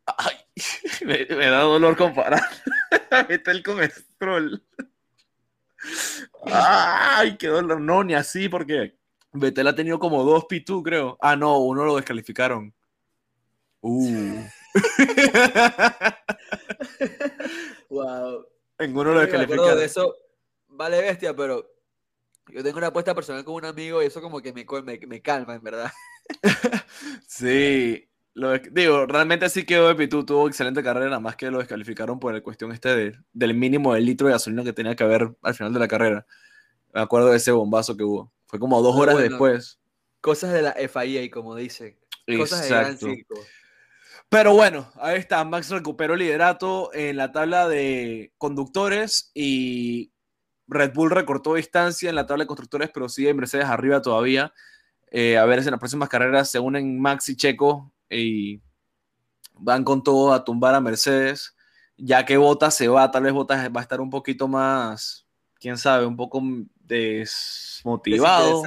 Ay, 0.06 0.36
me, 1.04 1.26
me 1.36 1.46
da 1.46 1.60
dolor 1.60 1.96
comparar. 1.96 2.42
Está 3.28 3.50
el 3.50 3.62
comestrol. 3.62 4.62
Ay, 6.44 7.36
qué 7.36 7.48
dolor. 7.48 7.80
No, 7.80 8.02
ni 8.04 8.14
así, 8.14 8.48
porque 8.48 8.96
Betel 9.32 9.68
ha 9.68 9.74
tenido 9.74 9.98
como 9.98 10.24
dos 10.24 10.44
P2, 10.44 10.82
creo. 10.82 11.18
Ah, 11.20 11.36
no, 11.36 11.58
uno 11.58 11.84
lo 11.84 11.96
descalificaron. 11.96 12.74
Uh. 13.80 14.44
wow. 17.90 18.46
En 18.78 18.96
uno 18.96 19.12
lo 19.14 19.20
descalificaron. 19.20 19.78
de 19.78 19.84
eso. 19.84 20.14
Vale, 20.68 21.00
bestia, 21.00 21.34
pero 21.36 21.70
yo 22.48 22.62
tengo 22.62 22.78
una 22.78 22.88
apuesta 22.88 23.14
personal 23.14 23.44
con 23.44 23.54
un 23.54 23.64
amigo 23.66 24.02
y 24.02 24.06
eso 24.06 24.20
como 24.20 24.40
que 24.40 24.52
me, 24.52 24.64
co- 24.66 24.82
me, 24.82 24.98
me 25.06 25.20
calma, 25.22 25.54
en 25.54 25.62
verdad. 25.62 25.90
Sí, 27.26 28.08
lo 28.34 28.56
digo, 28.58 29.06
realmente 29.06 29.48
sí 29.48 29.64
quedó 29.64 29.92
de 29.92 29.96
P2, 30.08 30.24
tuvo 30.26 30.48
excelente 30.48 30.82
carrera, 30.82 31.06
nada 31.06 31.20
más 31.20 31.36
que 31.36 31.50
lo 31.50 31.58
descalificaron 31.58 32.18
por 32.18 32.32
la 32.32 32.40
cuestión 32.40 32.72
este 32.72 32.94
de- 32.94 33.18
del 33.32 33.54
mínimo 33.54 33.94
del 33.94 34.04
litro 34.06 34.26
de 34.26 34.34
gasolina 34.34 34.64
que 34.64 34.72
tenía 34.72 34.94
que 34.96 35.04
haber 35.04 35.34
al 35.42 35.54
final 35.54 35.72
de 35.72 35.80
la 35.80 35.88
carrera. 35.88 36.26
Me 36.94 37.00
acuerdo 37.00 37.30
de 37.30 37.36
ese 37.38 37.52
bombazo 37.52 37.96
que 37.96 38.04
hubo. 38.04 38.32
Fue 38.46 38.58
como 38.58 38.82
dos 38.82 38.94
horas 38.96 39.14
bueno. 39.14 39.28
después. 39.30 39.78
Cosas 40.20 40.52
de 40.52 40.62
la 40.62 40.72
FIA, 40.72 41.30
como 41.30 41.56
dicen. 41.56 41.98
Cosas 42.36 42.62
de 42.62 42.68
gran 42.68 42.84
Exacto. 42.92 43.06
circo. 43.06 43.34
Pero 44.32 44.54
bueno, 44.54 44.90
ahí 44.96 45.18
está. 45.18 45.44
Max 45.44 45.68
recuperó 45.68 46.16
liderato 46.16 46.90
en 46.94 47.18
la 47.18 47.32
tabla 47.32 47.68
de 47.68 48.32
conductores 48.38 49.30
y 49.34 50.10
Red 50.66 50.94
Bull 50.94 51.10
recortó 51.10 51.52
distancia 51.52 52.08
en 52.08 52.14
la 52.14 52.24
tabla 52.24 52.44
de 52.44 52.48
constructores, 52.48 52.88
pero 52.94 53.10
sigue 53.10 53.34
Mercedes 53.34 53.66
arriba 53.66 54.00
todavía. 54.00 54.54
Eh, 55.10 55.36
a 55.36 55.44
ver 55.44 55.60
si 55.60 55.68
en 55.68 55.72
las 55.72 55.80
próximas 55.80 56.08
carreras 56.08 56.50
se 56.50 56.58
unen 56.58 56.98
Max 56.98 57.28
y 57.28 57.36
Checo 57.36 57.92
y 58.08 58.62
van 59.52 59.84
con 59.84 60.02
todo 60.02 60.32
a 60.32 60.42
tumbar 60.42 60.74
a 60.74 60.80
Mercedes. 60.80 61.54
Ya 61.98 62.24
que 62.24 62.38
Bottas 62.38 62.74
se 62.74 62.88
va, 62.88 63.10
tal 63.10 63.24
vez 63.24 63.34
Bottas 63.34 63.68
va 63.70 63.80
a 63.80 63.82
estar 63.82 64.00
un 64.00 64.08
poquito 64.08 64.48
más, 64.48 65.26
quién 65.60 65.76
sabe, 65.76 66.06
un 66.06 66.16
poco 66.16 66.40
desmotivado. 66.80 68.62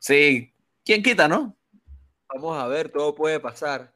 Sí, 0.00 0.52
quién 0.84 1.02
quita, 1.02 1.28
¿no? 1.28 1.56
Vamos 2.28 2.58
a 2.58 2.66
ver, 2.66 2.90
todo 2.90 3.14
puede 3.14 3.40
pasar. 3.40 3.95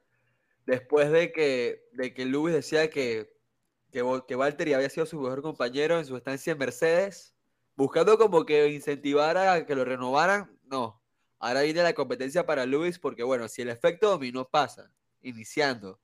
Después 0.70 1.10
de 1.10 1.32
que, 1.32 1.88
de 1.90 2.14
que 2.14 2.24
Lewis 2.24 2.54
decía 2.54 2.88
que, 2.90 3.34
que, 3.90 4.04
que 4.28 4.34
había 4.74 4.88
sido 4.88 5.04
su 5.04 5.20
mejor 5.20 5.42
compañero 5.42 5.98
en 5.98 6.06
su 6.06 6.16
estancia 6.16 6.52
en 6.52 6.58
Mercedes, 6.58 7.34
buscando 7.74 8.16
como 8.16 8.46
que 8.46 8.68
incentivar 8.68 9.36
a 9.36 9.66
que 9.66 9.74
lo 9.74 9.84
renovaran, 9.84 10.56
no. 10.62 11.02
Ahora 11.40 11.62
viene 11.62 11.82
la 11.82 11.92
competencia 11.92 12.46
para 12.46 12.66
Lewis 12.66 13.00
porque, 13.00 13.24
bueno, 13.24 13.48
si 13.48 13.62
el 13.62 13.68
efecto 13.68 14.10
dominó 14.10 14.48
pasa, 14.48 14.92
iniciando 15.22 15.98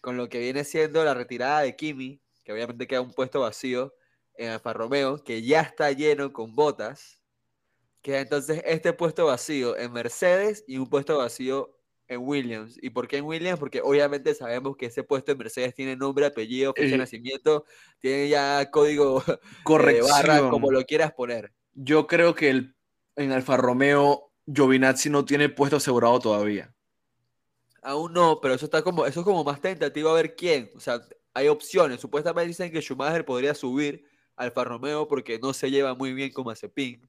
con 0.00 0.16
lo 0.16 0.28
que 0.28 0.40
viene 0.40 0.64
siendo 0.64 1.04
la 1.04 1.14
retirada 1.14 1.60
de 1.60 1.76
Kimi, 1.76 2.20
que 2.42 2.52
obviamente 2.52 2.88
queda 2.88 3.02
un 3.02 3.12
puesto 3.12 3.38
vacío 3.42 3.94
en 4.34 4.50
Alfa 4.50 4.72
Romeo, 4.72 5.22
que 5.22 5.42
ya 5.42 5.60
está 5.60 5.92
lleno 5.92 6.32
con 6.32 6.56
botas, 6.56 7.22
queda 8.02 8.18
entonces 8.18 8.60
este 8.66 8.92
puesto 8.92 9.26
vacío 9.26 9.76
en 9.76 9.92
Mercedes 9.92 10.64
y 10.66 10.78
un 10.78 10.90
puesto 10.90 11.16
vacío 11.16 11.79
en 12.10 12.20
Williams. 12.22 12.76
¿Y 12.82 12.90
por 12.90 13.06
qué 13.06 13.18
en 13.18 13.24
Williams? 13.24 13.58
Porque 13.58 13.80
obviamente 13.80 14.34
sabemos 14.34 14.76
que 14.76 14.86
ese 14.86 15.04
puesto 15.04 15.30
en 15.32 15.38
Mercedes 15.38 15.74
tiene 15.74 15.96
nombre, 15.96 16.26
apellido, 16.26 16.74
fecha 16.74 16.88
de 16.88 16.94
Eh, 16.94 16.98
nacimiento, 16.98 17.64
tiene 18.00 18.28
ya 18.28 18.68
código 18.70 19.20
de 19.20 19.38
Corrección. 19.64 20.08
barra, 20.08 20.50
como 20.50 20.72
lo 20.72 20.84
quieras 20.84 21.12
poner. 21.12 21.52
Yo 21.72 22.08
creo 22.08 22.34
que 22.34 22.50
el, 22.50 22.76
en 23.14 23.30
Alfa 23.30 23.56
Romeo 23.56 24.32
Giovinazzi 24.46 25.08
no 25.08 25.24
tiene 25.24 25.48
puesto 25.48 25.76
asegurado 25.76 26.18
todavía. 26.18 26.74
Aún 27.82 28.12
no, 28.12 28.40
pero 28.42 28.54
eso 28.54 28.64
está 28.66 28.82
como, 28.82 29.06
eso 29.06 29.20
es 29.20 29.24
como 29.24 29.44
más 29.44 29.60
tentativo 29.60 30.10
a 30.10 30.14
ver 30.14 30.34
quién. 30.34 30.70
O 30.74 30.80
sea, 30.80 31.00
hay 31.32 31.46
opciones. 31.48 32.00
Supuestamente 32.00 32.48
dicen 32.48 32.72
que 32.72 32.82
Schumacher 32.82 33.24
podría 33.24 33.54
subir 33.54 34.04
al 34.34 34.46
Alfa 34.46 34.64
Romeo 34.64 35.06
porque 35.06 35.38
no 35.38 35.52
se 35.52 35.70
lleva 35.70 35.94
muy 35.94 36.12
bien 36.12 36.32
con 36.32 36.44
Mazepin. 36.44 37.08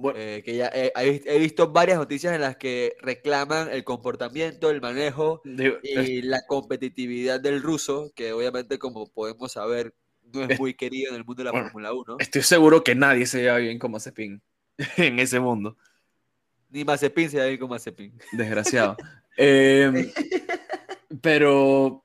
Bueno, 0.00 0.18
Eh, 0.20 0.42
que 0.44 0.56
ya 0.56 0.68
he, 0.72 0.92
he- 0.94 1.38
visto 1.38 1.72
varias 1.72 1.98
noticias 1.98 2.32
en 2.34 2.40
las 2.40 2.56
que 2.56 2.94
reclaman 3.00 3.68
el 3.72 3.82
comportamiento, 3.84 4.70
el 4.70 4.80
manejo 4.80 5.40
digo, 5.44 5.76
es- 5.82 6.08
y 6.08 6.22
la 6.22 6.46
competitividad 6.46 7.40
del 7.40 7.62
ruso, 7.62 8.12
que 8.14 8.32
obviamente 8.32 8.78
como 8.78 9.06
podemos 9.12 9.52
saber 9.52 9.92
no 10.32 10.44
es 10.44 10.58
muy 10.60 10.74
querido 10.74 11.10
en 11.10 11.16
el 11.16 11.24
mundo 11.24 11.40
de 11.40 11.44
la 11.46 11.50
bueno, 11.52 11.66
Fórmula 11.66 11.92
1. 11.92 12.16
estoy 12.20 12.42
seguro 12.42 12.84
que 12.84 12.94
nadie 12.94 13.26
se 13.26 13.40
lleva 13.42 13.56
bien 13.58 13.78
con 13.78 13.90
Mazepin 13.90 14.40
en 14.96 15.18
ese 15.18 15.40
mundo. 15.40 15.76
Ni 16.70 16.84
Mazepin 16.84 17.30
se 17.30 17.38
va 17.38 17.46
bien 17.46 17.58
con 17.58 17.70
Mazepin. 17.70 18.16
Desgraciado. 18.32 18.96
Eh, 19.40 20.12
pero, 21.22 22.04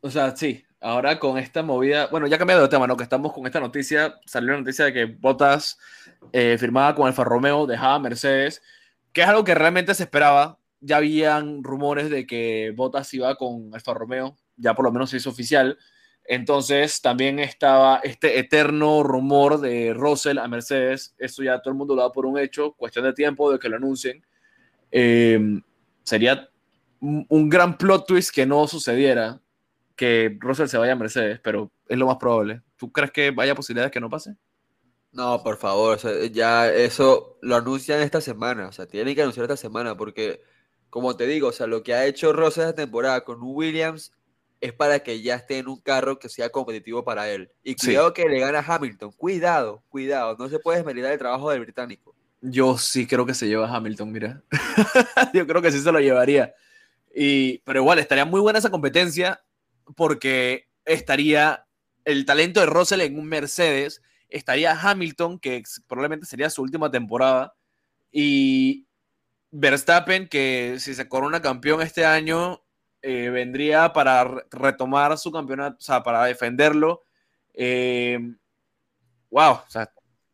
o 0.00 0.10
sea, 0.10 0.34
sí, 0.36 0.64
ahora 0.80 1.18
con 1.18 1.38
esta 1.38 1.62
movida, 1.62 2.06
bueno, 2.06 2.26
ya 2.26 2.38
cambiado 2.38 2.62
de 2.62 2.68
tema, 2.68 2.86
¿no? 2.86 2.96
Que 2.96 3.02
estamos 3.02 3.32
con 3.32 3.46
esta 3.46 3.60
noticia, 3.60 4.18
salió 4.24 4.52
la 4.52 4.58
noticia 4.58 4.86
de 4.86 4.92
que 4.92 5.04
Bottas 5.04 5.78
eh, 6.32 6.56
firmaba 6.58 6.94
con 6.94 7.06
Alfa 7.06 7.24
Romeo, 7.24 7.66
dejaba 7.66 7.98
Mercedes, 7.98 8.62
que 9.12 9.22
es 9.22 9.28
algo 9.28 9.44
que 9.44 9.54
realmente 9.54 9.94
se 9.94 10.04
esperaba. 10.04 10.58
Ya 10.80 10.96
habían 10.96 11.62
rumores 11.62 12.08
de 12.08 12.26
que 12.26 12.72
Bottas 12.74 13.12
iba 13.12 13.34
con 13.36 13.74
Alfa 13.74 13.92
Romeo, 13.92 14.36
ya 14.56 14.74
por 14.74 14.84
lo 14.84 14.92
menos 14.92 15.10
se 15.10 15.18
hizo 15.18 15.30
oficial. 15.30 15.78
Entonces 16.24 17.02
también 17.02 17.38
estaba 17.38 18.00
este 18.02 18.38
eterno 18.38 19.02
rumor 19.02 19.60
de 19.60 19.92
Russell 19.94 20.38
a 20.38 20.48
Mercedes. 20.48 21.14
Eso 21.18 21.42
ya 21.42 21.60
todo 21.60 21.72
el 21.72 21.78
mundo 21.78 21.94
lo 21.94 22.02
da 22.02 22.12
por 22.12 22.24
un 22.24 22.38
hecho, 22.38 22.72
cuestión 22.72 23.04
de 23.04 23.12
tiempo 23.12 23.52
de 23.52 23.58
que 23.58 23.68
lo 23.68 23.76
anuncien. 23.76 24.24
Eh, 24.92 25.60
sería 26.02 26.48
un, 27.00 27.48
gran 27.48 27.76
plot 27.76 28.06
twist 28.06 28.34
que 28.34 28.46
no 28.46 28.66
sucediera 28.66 29.40
que 30.00 30.34
Russell 30.40 30.66
se 30.68 30.78
vaya 30.78 30.92
a 30.92 30.96
Mercedes, 30.96 31.40
pero 31.40 31.70
es 31.86 31.98
lo 31.98 32.06
más 32.06 32.16
probable. 32.16 32.62
¿Tú 32.78 32.90
crees 32.90 33.10
que 33.10 33.34
haya 33.36 33.54
posibilidades 33.54 33.92
que 33.92 34.00
no 34.00 34.08
pase? 34.08 34.34
No, 35.12 35.42
por 35.42 35.58
favor, 35.58 35.96
o 35.96 35.98
sea, 35.98 36.24
ya 36.28 36.72
eso 36.72 37.36
lo 37.42 37.54
anuncian 37.56 38.00
esta 38.00 38.22
semana, 38.22 38.68
o 38.68 38.72
sea, 38.72 38.86
tienen 38.86 39.14
que 39.14 39.20
anunciar 39.20 39.44
esta 39.44 39.58
semana 39.58 39.98
porque, 39.98 40.40
como 40.88 41.16
te 41.18 41.26
digo, 41.26 41.48
o 41.48 41.52
sea, 41.52 41.66
lo 41.66 41.82
que 41.82 41.92
ha 41.92 42.06
hecho 42.06 42.32
Rosa 42.32 42.62
esta 42.62 42.76
temporada 42.76 43.24
con 43.24 43.40
Williams 43.42 44.12
es 44.62 44.72
para 44.72 45.00
que 45.00 45.20
ya 45.20 45.34
esté 45.34 45.58
en 45.58 45.68
un 45.68 45.82
carro 45.82 46.18
que 46.18 46.30
sea 46.30 46.48
competitivo 46.48 47.04
para 47.04 47.28
él. 47.28 47.52
Y 47.62 47.72
Sí. 47.72 47.88
cuidado 47.88 48.14
que 48.14 48.26
le 48.26 48.40
gana 48.40 48.60
a 48.60 48.74
Hamilton, 48.74 49.12
cuidado, 49.12 49.82
cuidado, 49.90 50.34
no 50.38 50.48
se 50.48 50.60
puede 50.60 50.78
desmeritar 50.78 51.12
el 51.12 51.18
trabajo 51.18 51.50
del 51.50 51.60
británico. 51.60 52.14
Yo 52.40 52.78
sí 52.78 53.06
creo 53.06 53.26
que 53.26 53.34
se 53.34 53.48
lleva 53.48 53.68
a 53.68 53.76
Hamilton, 53.76 54.10
mira. 54.10 54.42
Yo 55.34 55.46
creo 55.46 55.60
que 55.60 55.70
sí 55.70 55.78
se 55.80 55.92
lo 55.92 56.00
llevaría. 56.00 56.54
Y, 57.14 57.58
pero 57.66 57.80
igual, 57.80 57.98
estaría 57.98 58.24
muy 58.24 58.40
buena 58.40 58.60
esa 58.60 58.70
competencia 58.70 59.42
porque 59.96 60.68
estaría 60.84 61.66
el 62.04 62.24
talento 62.24 62.60
de 62.60 62.66
Russell 62.66 63.00
en 63.02 63.18
un 63.18 63.26
Mercedes, 63.26 64.02
estaría 64.28 64.72
Hamilton, 64.80 65.38
que 65.38 65.62
probablemente 65.86 66.26
sería 66.26 66.50
su 66.50 66.62
última 66.62 66.90
temporada, 66.90 67.54
y 68.12 68.86
Verstappen, 69.50 70.28
que 70.28 70.76
si 70.78 70.94
se 70.94 71.08
corona 71.08 71.42
campeón 71.42 71.82
este 71.82 72.04
año, 72.04 72.62
eh, 73.02 73.30
vendría 73.30 73.92
para 73.92 74.24
re- 74.24 74.44
retomar 74.50 75.16
su 75.18 75.32
campeonato, 75.32 75.76
o 75.78 75.80
sea, 75.80 76.02
para 76.02 76.24
defenderlo. 76.24 77.02
Eh, 77.54 78.18
wow, 79.30 79.60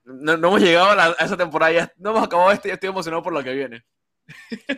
no, 0.04 0.32
hemos 0.34 0.60
llegado 0.60 0.90
a, 0.90 0.94
la- 0.94 1.16
esa 1.18 1.36
temporada, 1.36 1.72
ya 1.72 1.92
no 1.96 2.10
hemos 2.10 2.24
acabado 2.24 2.52
este, 2.52 2.68
ya 2.68 2.74
estoy 2.74 2.90
emocionado 2.90 3.22
por 3.22 3.32
lo 3.32 3.42
que 3.42 3.52
viene. 3.54 3.84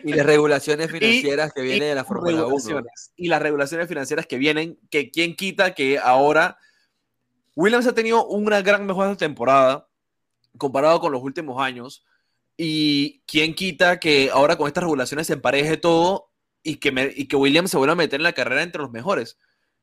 Y 0.03 0.13
las 0.13 0.25
regulaciones 0.25 0.89
financieras 0.91 1.53
que 1.53 1.61
vienen 1.61 1.89
de 1.89 1.95
la 1.95 2.03
Fórmula 2.05 2.31
1. 2.33 2.41
regulaciones. 2.43 3.11
Y 3.15 3.27
las 3.27 3.41
regulaciones 3.41 3.87
financieras 3.87 4.25
que 4.27 4.37
vienen, 4.37 4.79
que 4.89 5.09
quién 5.11 5.35
quita 5.35 5.73
que 5.73 5.97
ahora 5.99 6.57
Williams 7.55 7.87
ha 7.87 7.93
tenido 7.93 8.25
una 8.27 8.61
gran 8.61 8.85
mejora 8.85 9.09
de 9.09 9.15
temporada 9.15 9.87
comparado 10.57 10.99
con 10.99 11.11
los 11.11 11.21
últimos 11.23 11.61
años. 11.61 12.05
Y 12.57 13.21
quién 13.25 13.55
quita 13.55 13.99
que 13.99 14.29
ahora 14.33 14.57
con 14.57 14.67
estas 14.67 14.83
regulaciones 14.83 15.27
se 15.27 15.33
empareje 15.33 15.77
todo 15.77 16.31
y 16.61 16.75
que, 16.77 16.91
me- 16.91 17.11
y 17.15 17.27
que 17.27 17.35
Williams 17.37 17.71
se 17.71 17.77
vuelva 17.77 17.93
a 17.93 17.95
meter 17.95 18.19
en 18.19 18.23
la 18.23 18.33
carrera 18.33 18.63
entre 18.63 18.81
los 18.81 18.91
mejores. 18.91 19.37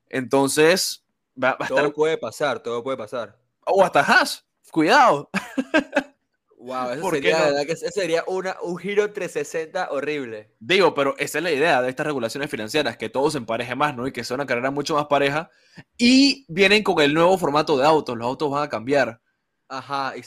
Entonces, 0.09 1.03
va, 1.41 1.55
va 1.59 1.65
a 1.65 1.67
Todo 1.67 1.77
estar. 1.79 1.93
puede 1.93 2.17
pasar, 2.17 2.59
todo 2.61 2.83
puede 2.83 2.97
pasar. 2.97 3.37
O 3.65 3.83
hasta 3.83 3.99
Haas. 4.01 4.45
Cuidado. 4.71 5.29
Wow, 6.59 6.89
eso 6.89 7.01
¿Por 7.01 7.21
qué 7.21 7.31
sería, 7.31 7.37
no? 7.37 7.39
la 7.39 7.51
verdad 7.51 7.65
que 7.67 7.75
sería 7.75 8.23
una, 8.25 8.55
un 8.63 8.77
giro 8.77 9.13
360 9.13 9.91
horrible. 9.91 10.51
Digo, 10.59 10.95
pero 10.95 11.15
esa 11.19 11.37
es 11.37 11.43
la 11.43 11.51
idea 11.51 11.81
de 11.83 11.89
estas 11.89 12.07
regulaciones 12.07 12.49
financieras, 12.49 12.97
que 12.97 13.09
todo 13.09 13.29
se 13.29 13.37
empareje 13.37 13.75
más, 13.75 13.95
¿no? 13.95 14.07
Y 14.07 14.11
que 14.11 14.23
sea 14.23 14.35
una 14.35 14.47
carrera 14.47 14.71
mucho 14.71 14.95
más 14.95 15.05
pareja. 15.05 15.51
Y 15.97 16.45
vienen 16.49 16.81
con 16.83 16.99
el 16.99 17.13
nuevo 17.13 17.37
formato 17.37 17.77
de 17.77 17.85
autos, 17.85 18.17
los 18.17 18.25
autos 18.25 18.49
van 18.49 18.63
a 18.63 18.69
cambiar. 18.69 19.21
Ajá, 19.69 20.13
y 20.17 20.21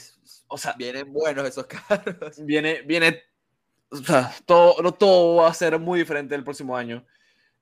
O 0.47 0.57
sea, 0.57 0.73
vienen 0.77 1.11
buenos 1.11 1.45
esos 1.45 1.65
carros. 1.67 2.37
viene, 2.45 2.81
viene, 2.83 3.21
o 3.89 3.97
sea, 3.97 4.33
todo, 4.45 4.81
no, 4.81 4.93
todo 4.93 5.37
va 5.37 5.49
a 5.49 5.53
ser 5.53 5.77
muy 5.79 5.99
diferente 5.99 6.33
el 6.33 6.45
próximo 6.45 6.77
año. 6.77 7.05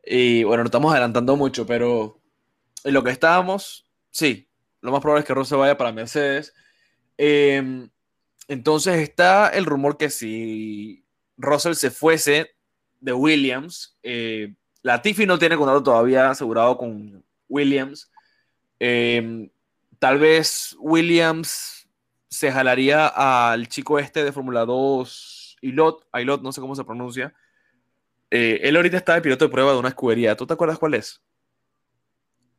Y 0.05 0.43
bueno, 0.43 0.63
nos 0.63 0.69
estamos 0.69 0.91
adelantando 0.91 1.35
mucho, 1.35 1.65
pero 1.65 2.21
en 2.83 2.93
lo 2.93 3.03
que 3.03 3.11
estábamos, 3.11 3.89
sí, 4.11 4.47
lo 4.81 4.91
más 4.91 5.01
probable 5.01 5.21
es 5.21 5.27
que 5.27 5.33
Russell 5.33 5.57
vaya 5.57 5.77
para 5.77 5.91
Mercedes. 5.91 6.53
Em, 7.17 7.89
entonces 8.49 8.95
está 8.97 9.47
el 9.49 9.65
rumor 9.65 9.95
que 9.95 10.09
si 10.09 11.05
Russell 11.37 11.75
se 11.75 11.91
fuese 11.91 12.55
de 12.99 13.13
Williams, 13.13 13.95
eh, 14.01 14.55
Latifi 14.81 15.27
no 15.27 15.37
tiene 15.37 15.55
contrato 15.55 15.83
todavía 15.83 16.31
asegurado 16.31 16.75
con 16.75 17.23
Williams. 17.47 18.11
Em, 18.79 19.51
tal 19.99 20.17
vez 20.17 20.75
Williams 20.79 21.87
se 22.27 22.51
jalaría 22.51 23.07
al 23.07 23.67
chico 23.67 23.99
este 23.99 24.23
de 24.23 24.31
Fórmula 24.31 24.65
2, 24.65 25.57
Ilot, 25.61 26.07
Ilot, 26.19 26.41
no 26.41 26.51
sé 26.51 26.59
cómo 26.59 26.75
se 26.75 26.83
pronuncia. 26.83 27.35
Eh, 28.31 28.61
él 28.63 28.75
ahorita 28.75 28.97
está 28.97 29.13
de 29.13 29.21
piloto 29.21 29.45
de 29.45 29.51
prueba 29.51 29.73
de 29.73 29.79
una 29.79 29.89
escudería. 29.89 30.35
¿Tú 30.35 30.47
te 30.47 30.53
acuerdas 30.53 30.79
cuál 30.79 30.95
es? 30.95 31.21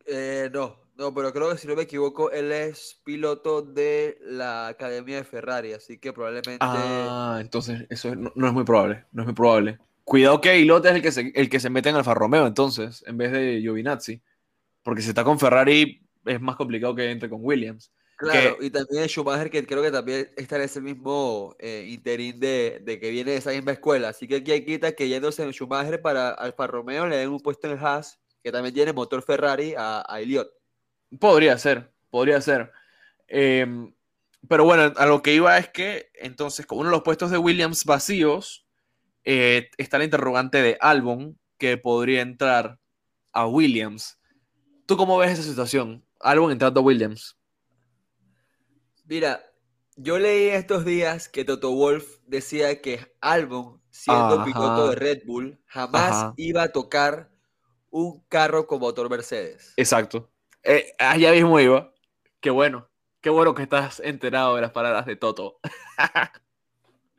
Eh, 0.07 0.49
no, 0.53 0.79
no, 1.01 1.15
pero 1.15 1.33
creo 1.33 1.51
que 1.51 1.57
si 1.57 1.67
no 1.67 1.75
me 1.75 1.83
equivoco, 1.83 2.31
él 2.31 2.53
es 2.53 3.01
piloto 3.03 3.63
de 3.63 4.19
la 4.21 4.69
Academia 4.69 5.17
de 5.17 5.25
Ferrari, 5.25 5.73
así 5.73 5.99
que 5.99 6.13
probablemente... 6.13 6.59
Ah, 6.61 7.39
entonces 7.41 7.87
eso 7.89 8.15
no, 8.15 8.31
no 8.35 8.47
es 8.47 8.53
muy 8.53 8.65
probable. 8.65 9.07
No 9.11 9.23
es 9.23 9.27
muy 9.27 9.35
probable. 9.35 9.79
Cuidado 10.05 10.43
que 10.43 10.59
Ilot 10.59 10.85
es 10.85 10.93
el 10.93 11.03
que 11.03 11.11
se, 11.11 11.33
el 11.35 11.49
que 11.49 11.59
se 11.59 11.71
mete 11.71 11.89
en 11.89 11.97
Alfa 11.97 12.13
Romeo, 12.13 12.47
entonces, 12.47 13.03
en 13.07 13.17
vez 13.17 13.33
de 13.33 13.61
Giovinazzi. 13.63 14.21
Porque 14.83 15.01
si 15.01 15.09
está 15.09 15.25
con 15.25 15.39
Ferrari, 15.39 16.07
es 16.27 16.41
más 16.41 16.57
complicado 16.57 16.95
que 16.95 17.11
entre 17.11 17.31
con 17.31 17.41
Williams. 17.43 17.91
Claro, 18.19 18.59
y 18.61 18.69
también 18.69 19.09
Schumacher, 19.09 19.49
que 19.49 19.65
creo 19.65 19.83
que 19.83 19.91
también 19.91 20.31
está 20.37 20.57
en 20.57 20.63
ese 20.63 20.83
mismo 20.83 21.57
eh, 21.59 21.87
interín 21.89 22.39
de, 22.39 22.83
de 22.85 23.01
que 23.01 23.11
viene 23.11 23.31
de 23.31 23.39
esa 23.39 23.53
misma 23.53 23.73
escuela. 23.73 24.11
Así 24.11 24.29
que 24.29 24.37
aquí 24.37 24.53
hay 24.53 24.67
quita 24.67 24.93
que 24.93 25.09
yéndose 25.09 25.43
en 25.43 25.53
Schumacher 25.53 26.03
para 26.03 26.29
Alfa 26.29 26.67
Romeo 26.67 27.07
le 27.07 27.17
den 27.17 27.31
un 27.31 27.41
puesto 27.41 27.67
en 27.67 27.73
el 27.73 27.79
Haas, 27.79 28.21
que 28.45 28.53
también 28.53 28.75
tiene 28.75 28.93
motor 28.93 29.23
Ferrari, 29.23 29.75
a, 29.75 30.05
a 30.07 30.21
Elliot. 30.21 30.51
Podría 31.19 31.59
ser, 31.59 31.93
podría 32.11 32.41
ser. 32.41 32.73
Em, 33.27 33.95
pero 34.49 34.65
bueno, 34.65 34.93
a 34.97 35.07
lo 35.07 35.23
que 35.23 35.35
iba 35.35 35.57
es 35.59 35.69
que 35.69 36.11
entonces, 36.15 36.67
con 36.67 36.79
uno 36.79 36.89
de 36.89 36.97
los 36.97 37.03
puestos 37.03 37.31
de 37.31 37.39
Williams 37.39 37.85
vacíos, 37.85 38.67
eh, 39.25 39.71
está 39.77 39.99
la 39.99 40.05
interrogante 40.05 40.63
de 40.63 40.79
Albon, 40.81 41.39
que 41.59 41.77
podría 41.77 42.23
entrar 42.23 42.79
a 43.33 43.47
Williams. 43.47 44.19
¿Tú 44.87 44.97
cómo 44.97 45.19
ves 45.19 45.33
esa 45.33 45.43
situación? 45.43 46.05
Albon 46.21 46.53
entrando 46.53 46.81
a 46.81 46.83
Williams. 46.83 47.37
Mira, 49.05 49.45
yo 49.97 50.19
leí 50.19 50.49
estos 50.49 50.85
días 50.85 51.29
que 51.29 51.45
Toto 51.45 51.73
Wolf 51.73 52.19
decía 52.27 52.81
que 52.81 53.15
Albon, 53.21 53.83
siendo 53.91 54.41
Ajá. 54.41 54.45
piloto 54.45 54.89
de 54.89 54.97
Red 54.97 55.23
Bull, 55.27 55.61
jamás 55.67 56.13
Ajá. 56.13 56.35
iba 56.37 56.63
a 56.63 56.73
tocar 56.73 57.31
un 57.91 58.25
carro 58.29 58.67
con 58.67 58.81
motor 58.81 59.11
Mercedes. 59.11 59.75
Exacto. 59.77 60.31
Eh, 60.63 60.95
allá 60.99 61.33
mismo 61.33 61.59
iba. 61.61 61.93
Qué 62.41 62.51
bueno. 62.51 62.89
Qué 63.21 63.31
bueno 63.31 63.55
que 63.55 63.63
estás 63.63 64.01
enterado 64.01 64.57
de 64.57 64.63
las 64.63 64.73
palabras 64.73 65.07
de 65.07 65.17
Toto. 65.17 65.61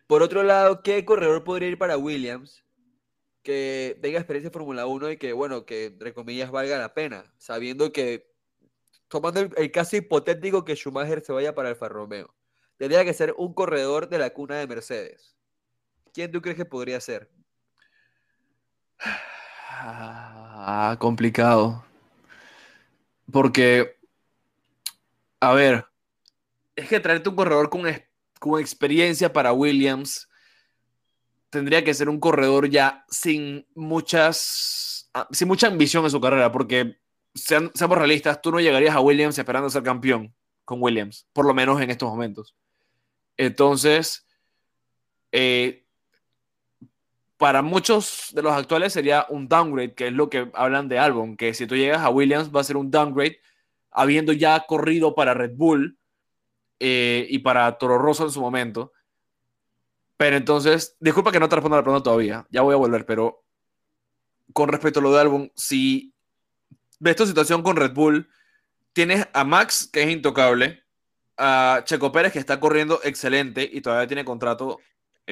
Por 0.08 0.24
otro 0.24 0.44
lado, 0.44 0.82
¿qué 0.84 1.06
corredor 1.06 1.44
podría 1.44 1.70
ir 1.70 1.78
para 1.78 1.98
Williams 1.98 2.64
que 3.44 3.98
tenga 4.02 4.20
experiencia 4.20 4.48
en 4.48 4.54
Fórmula 4.54 4.86
1 4.86 5.12
y 5.12 5.18
que, 5.18 5.34
bueno, 5.34 5.66
que 5.66 5.86
entre 5.86 6.14
comillas 6.14 6.52
valga 6.52 6.78
la 6.78 6.94
pena, 6.94 7.34
sabiendo 7.38 7.92
que, 7.92 8.32
tomando 9.08 9.40
el, 9.40 9.72
caso 9.72 9.96
hipotético 9.96 10.66
que 10.66 10.76
Schumacher 10.76 11.22
se 11.22 11.34
vaya 11.34 11.56
para 11.56 11.70
Alfa 11.70 11.90
Romeo, 11.90 12.34
tendría 12.78 13.06
que 13.06 13.14
ser 13.14 13.34
un 13.38 13.54
corredor 13.54 14.10
de 14.10 14.20
la 14.20 14.32
cuna 14.32 14.58
de 14.58 14.68
Mercedes. 14.68 15.36
¿Quién 16.14 16.32
tú 16.32 16.42
crees 16.42 16.58
que 16.58 16.66
podría 16.66 17.00
ser? 17.00 17.32
Ah, 19.70 20.98
complicado. 21.00 21.84
Porque, 23.32 23.98
a 25.40 25.54
ver, 25.54 25.86
es 26.76 26.88
que 26.88 27.00
traerte 27.00 27.30
un 27.30 27.36
corredor 27.36 27.70
con, 27.70 27.84
con 28.40 28.60
experiencia 28.60 29.32
para 29.32 29.54
Williams 29.54 30.28
tendría 31.50 31.84
que 31.84 31.94
ser 31.94 32.10
un 32.10 32.20
corredor 32.20 32.70
ya 32.70 33.06
sin 33.10 33.68
muchas, 33.76 35.10
ah, 35.14 35.28
sin 35.32 35.48
mucha 35.48 35.68
ambición 35.68 36.04
en 36.06 36.12
su 36.12 36.22
carrera, 36.22 36.52
porque 36.52 36.98
seamos 37.36 37.98
realistas, 37.98 38.42
tú 38.42 38.52
no 38.52 38.60
llegarías 38.60 38.96
a 38.96 39.02
Williams 39.02 39.38
esperando 39.38 39.70
ser 39.70 39.84
campeón 39.84 40.34
con 40.66 40.82
Williams, 40.82 41.28
por 41.34 41.46
lo 41.46 41.54
menos 41.54 41.80
en 41.82 41.92
estos 41.92 42.10
momentos. 42.10 42.56
Entonces, 43.38 44.26
eh, 45.32 45.81
para 47.42 47.64
muchos 47.64 48.30
de 48.36 48.44
los 48.44 48.54
actuales 48.54 48.94
sería 48.94 49.26
un 49.28 49.48
downgrade, 49.48 49.96
que 49.96 50.10
es 50.10 50.14
lo 50.14 50.30
que 50.30 50.52
hablan 50.54 50.88
de 50.88 51.00
Albon, 51.00 51.36
que 51.36 51.56
si 51.56 51.66
tú 51.66 51.76
llegas 51.76 52.04
a 52.04 52.12
Williams 52.12 52.52
va 52.56 52.62
a 52.62 52.64
ser 52.64 52.78
un 52.78 52.92
downgrade, 52.92 53.40
habiendo 53.90 54.32
ya 54.32 54.64
corrido 54.68 55.16
para 55.16 55.34
Red 55.34 55.54
Bull 55.56 55.98
eh, 56.80 57.26
y 57.32 57.40
para 57.40 57.80
Toro 57.80 57.98
Rosso 57.98 58.26
en 58.26 58.32
su 58.32 58.42
momento. 58.42 58.94
Pero 60.18 60.38
entonces, 60.38 60.96
disculpa 61.00 61.32
que 61.32 61.40
no 61.40 61.50
te 61.50 61.56
responda 61.56 61.78
la 61.78 61.84
pregunta 61.84 62.04
todavía, 62.04 62.46
ya 62.52 62.62
voy 62.62 62.76
a 62.76 62.78
volver, 62.78 63.08
pero 63.08 63.44
con 64.54 64.70
respecto 64.70 65.00
a 65.00 65.02
lo 65.02 65.12
de 65.12 65.22
Albon, 65.22 65.52
si 65.56 66.14
ves 67.00 67.16
tu 67.16 67.26
situación 67.26 67.64
con 67.64 67.76
Red 67.76 67.94
Bull, 67.94 68.30
tienes 68.94 69.28
a 69.34 69.44
Max, 69.46 69.90
que 69.92 70.04
es 70.04 70.12
intocable, 70.12 70.84
a 71.38 71.82
Checo 71.86 72.12
Pérez, 72.12 72.34
que 72.34 72.40
está 72.40 72.60
corriendo 72.60 73.00
excelente 73.04 73.68
y 73.74 73.82
todavía 73.82 74.06
tiene 74.06 74.26
contrato 74.26 74.78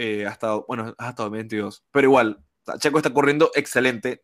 eh, 0.01 0.25
hasta, 0.25 0.55
bueno, 0.55 0.95
hasta 0.97 1.23
2022. 1.23 1.83
Pero 1.91 2.07
igual, 2.07 2.41
Checo 2.79 2.97
está 2.99 3.13
corriendo 3.13 3.51
excelente. 3.53 4.23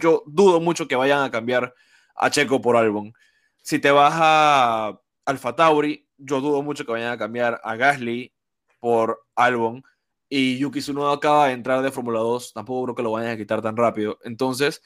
Yo 0.00 0.22
dudo 0.26 0.60
mucho 0.60 0.86
que 0.86 0.94
vayan 0.94 1.24
a 1.24 1.30
cambiar 1.32 1.74
a 2.14 2.30
Checo 2.30 2.60
por 2.60 2.76
Albon. 2.76 3.12
Si 3.60 3.80
te 3.80 3.90
vas 3.90 4.14
a 4.16 5.00
Alfa 5.24 5.56
Tauri, 5.56 6.08
yo 6.18 6.40
dudo 6.40 6.62
mucho 6.62 6.84
que 6.84 6.92
vayan 6.92 7.12
a 7.12 7.18
cambiar 7.18 7.60
a 7.64 7.74
Gasly 7.74 8.32
por 8.78 9.26
Albon. 9.34 9.82
Y 10.28 10.58
Yuki 10.58 10.80
Tsunoda 10.80 11.14
acaba 11.14 11.48
de 11.48 11.54
entrar 11.54 11.82
de 11.82 11.90
Fórmula 11.90 12.20
2, 12.20 12.52
tampoco 12.52 12.84
creo 12.84 12.94
que 12.94 13.02
lo 13.02 13.12
vayan 13.12 13.32
a 13.32 13.36
quitar 13.36 13.60
tan 13.60 13.76
rápido. 13.76 14.18
Entonces, 14.22 14.82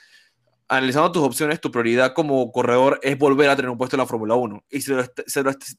analizando 0.69 1.13
tus 1.13 1.25
opciones, 1.25 1.61
tu 1.61 1.71
prioridad 1.71 2.15
como 2.15 2.51
corredor 2.53 3.01
es 3.03 3.19
volver 3.19 3.51
a 3.51 3.57
tener 3.57 3.71
un 3.71 3.77
puesto 3.77 3.97
en 3.97 4.01
la 4.01 4.07
Fórmula 4.07 4.35
1. 4.35 4.65
Y 4.71 4.81
si 4.81 4.93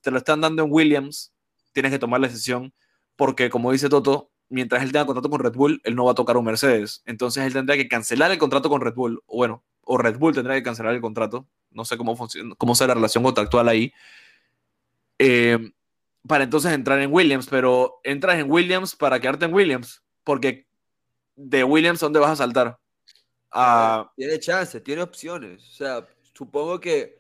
te 0.02 0.12
lo 0.12 0.18
están 0.18 0.42
dando 0.42 0.64
en 0.64 0.72
Williams, 0.72 1.34
tienes 1.72 1.92
que 1.92 2.00
tomar 2.00 2.20
la 2.20 2.28
decisión, 2.28 2.74
porque 3.16 3.50
como 3.50 3.72
dice 3.72 3.90
Toto, 3.90 4.33
mientras 4.50 4.84
él 4.84 4.92
tenga 4.92 5.06
contrato 5.06 5.30
con 5.30 5.40
Red 5.40 5.54
Bull, 5.54 5.82
él 5.84 5.96
no 5.96 6.06
va 6.06 6.12
a 6.12 6.16
tocar 6.16 6.38
un 6.38 6.46
Mercedes. 6.46 7.02
Entonces 7.06 7.46
él 7.46 7.54
tendrá 7.54 7.76
que 7.76 7.88
cancelar 7.88 8.32
el 8.32 8.38
contrato 8.38 8.70
con 8.70 8.82
Red 8.82 8.94
Bull, 8.94 9.24
o 9.26 9.38
bueno, 9.38 9.64
o 9.82 9.98
Red 9.98 10.18
Bull 10.18 10.34
tendrá 10.34 10.56
que 10.56 10.64
cancelar 10.64 10.94
el 10.94 11.02
contrato. 11.02 11.48
No 11.72 11.86
sé 11.86 11.98
cómo 11.98 12.16
cómo 12.58 12.76
sea 12.76 12.88
la 12.88 12.94
relación 12.94 13.24
contractual 13.24 13.68
ahí. 13.68 13.94
Eh, 15.20 15.72
para 16.28 16.44
entonces 16.44 16.72
entrar 16.72 17.00
en 17.00 17.12
Williams, 17.12 17.48
pero 17.50 18.00
entras 18.04 18.40
en 18.40 18.50
Williams 18.50 18.96
para 18.96 19.20
quedarte 19.20 19.46
en 19.46 19.54
Williams, 19.54 20.04
porque 20.24 20.68
de 21.36 21.64
Williams, 21.64 22.02
¿a 22.02 22.06
¿dónde 22.06 22.20
vas 22.20 22.32
a 22.32 22.36
saltar? 22.36 22.80
A, 23.52 24.12
Tiene 24.16 24.40
chance, 24.40 24.80
tiene 24.82 25.02
opciones. 25.02 25.64
O 25.70 25.74
sea, 25.74 26.08
supongo 26.34 26.80
que, 26.80 27.18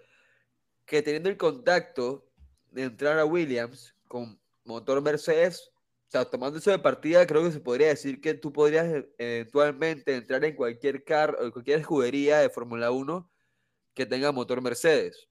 que 0.85 1.01
teniendo 1.01 1.29
el 1.29 1.37
contacto 1.37 2.25
de 2.71 2.83
entrar 2.83 3.19
a 3.19 3.25
Williams 3.25 3.95
con 4.07 4.39
motor 4.63 5.01
Mercedes, 5.01 5.71
sea, 6.13 6.25
tomando 6.25 6.59
eso 6.59 6.71
de 6.71 6.79
partida, 6.79 7.25
creo 7.27 7.43
que 7.43 7.51
se 7.51 7.59
podría 7.59 7.87
decir 7.87 8.21
que 8.21 8.33
tú 8.35 8.53
podrías 8.53 8.85
eh, 8.85 9.09
eventualmente 9.17 10.15
entrar 10.15 10.43
en 10.45 10.55
cualquier 10.55 11.03
carro, 11.03 11.43
en 11.43 11.51
cualquier 11.51 11.79
escudería 11.79 12.39
de 12.39 12.49
Fórmula 12.49 12.91
1 12.91 13.29
que 13.93 14.05
tenga 14.05 14.31
motor 14.31 14.61
Mercedes. 14.61 15.27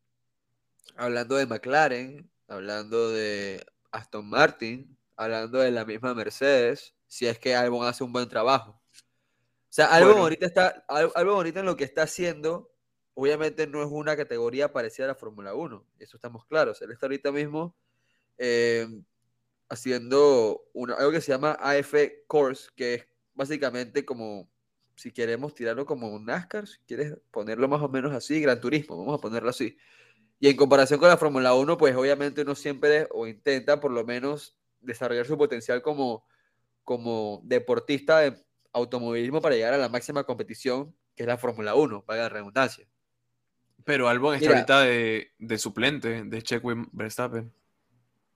Hablando 0.96 1.36
de 1.36 1.46
McLaren, 1.46 2.30
hablando 2.48 3.10
de 3.10 3.64
Aston 3.92 4.28
Martin, 4.28 4.96
hablando 5.16 5.58
de 5.58 5.70
la 5.70 5.84
misma 5.84 6.14
Mercedes, 6.14 6.94
si 7.06 7.26
es 7.26 7.38
que 7.38 7.54
Albon 7.54 7.86
hace 7.86 8.02
un 8.04 8.12
buen 8.12 8.28
trabajo. 8.28 8.72
O 8.72 9.74
sea, 9.74 9.86
Albon 9.86 10.10
Bueno. 10.10 10.22
ahorita 10.24 10.46
está, 10.46 10.84
Al- 10.88 11.12
Albon 11.14 11.36
ahorita 11.36 11.60
en 11.60 11.66
lo 11.66 11.76
que 11.76 11.84
está 11.84 12.02
haciendo, 12.02 12.70
obviamente 13.14 13.66
no 13.66 13.82
es 13.82 13.88
una 13.90 14.16
categoría 14.16 14.72
parecida 14.72 15.04
a 15.06 15.08
la 15.08 15.14
Fórmula 15.14 15.54
1, 15.54 15.86
eso 15.98 16.16
estamos 16.16 16.44
claros. 16.46 16.80
Él 16.82 16.90
está 16.92 17.06
ahorita 17.06 17.30
mismo 17.32 17.74
eh, 18.38 18.86
haciendo 19.72 20.68
una, 20.74 20.94
algo 20.94 21.12
que 21.12 21.22
se 21.22 21.32
llama 21.32 21.52
AF 21.52 21.94
Course, 22.26 22.68
que 22.76 22.94
es 22.94 23.06
básicamente 23.32 24.04
como, 24.04 24.50
si 24.96 25.12
queremos 25.12 25.54
tirarlo 25.54 25.86
como 25.86 26.08
un 26.08 26.26
NASCAR, 26.26 26.68
si 26.68 26.78
quieres 26.86 27.16
ponerlo 27.30 27.68
más 27.68 27.80
o 27.80 27.88
menos 27.88 28.12
así, 28.12 28.38
Gran 28.42 28.60
Turismo, 28.60 28.98
vamos 28.98 29.18
a 29.18 29.20
ponerlo 29.22 29.48
así. 29.48 29.78
Y 30.38 30.48
en 30.48 30.56
comparación 30.56 31.00
con 31.00 31.08
la 31.08 31.16
Fórmula 31.16 31.54
1, 31.54 31.78
pues 31.78 31.96
obviamente 31.96 32.42
uno 32.42 32.54
siempre 32.54 33.08
o 33.12 33.26
intenta 33.26 33.80
por 33.80 33.92
lo 33.92 34.04
menos 34.04 34.58
desarrollar 34.80 35.24
su 35.24 35.38
potencial 35.38 35.80
como, 35.80 36.26
como 36.84 37.40
deportista 37.42 38.18
de 38.18 38.44
automovilismo 38.74 39.40
para 39.40 39.54
llegar 39.54 39.72
a 39.72 39.78
la 39.78 39.88
máxima 39.88 40.24
competición, 40.24 40.94
que 41.16 41.22
es 41.22 41.26
la 41.26 41.38
Fórmula 41.38 41.74
1, 41.74 42.04
para 42.04 42.24
la 42.24 42.28
redundancia. 42.28 42.86
Pero 43.84 44.06
Albon 44.06 44.34
está 44.34 44.48
Mira. 44.48 44.58
ahorita 44.58 44.80
de, 44.82 45.32
de 45.38 45.58
suplente 45.58 46.24
de 46.24 46.42
Checo 46.42 46.74
Verstappen. 46.92 47.50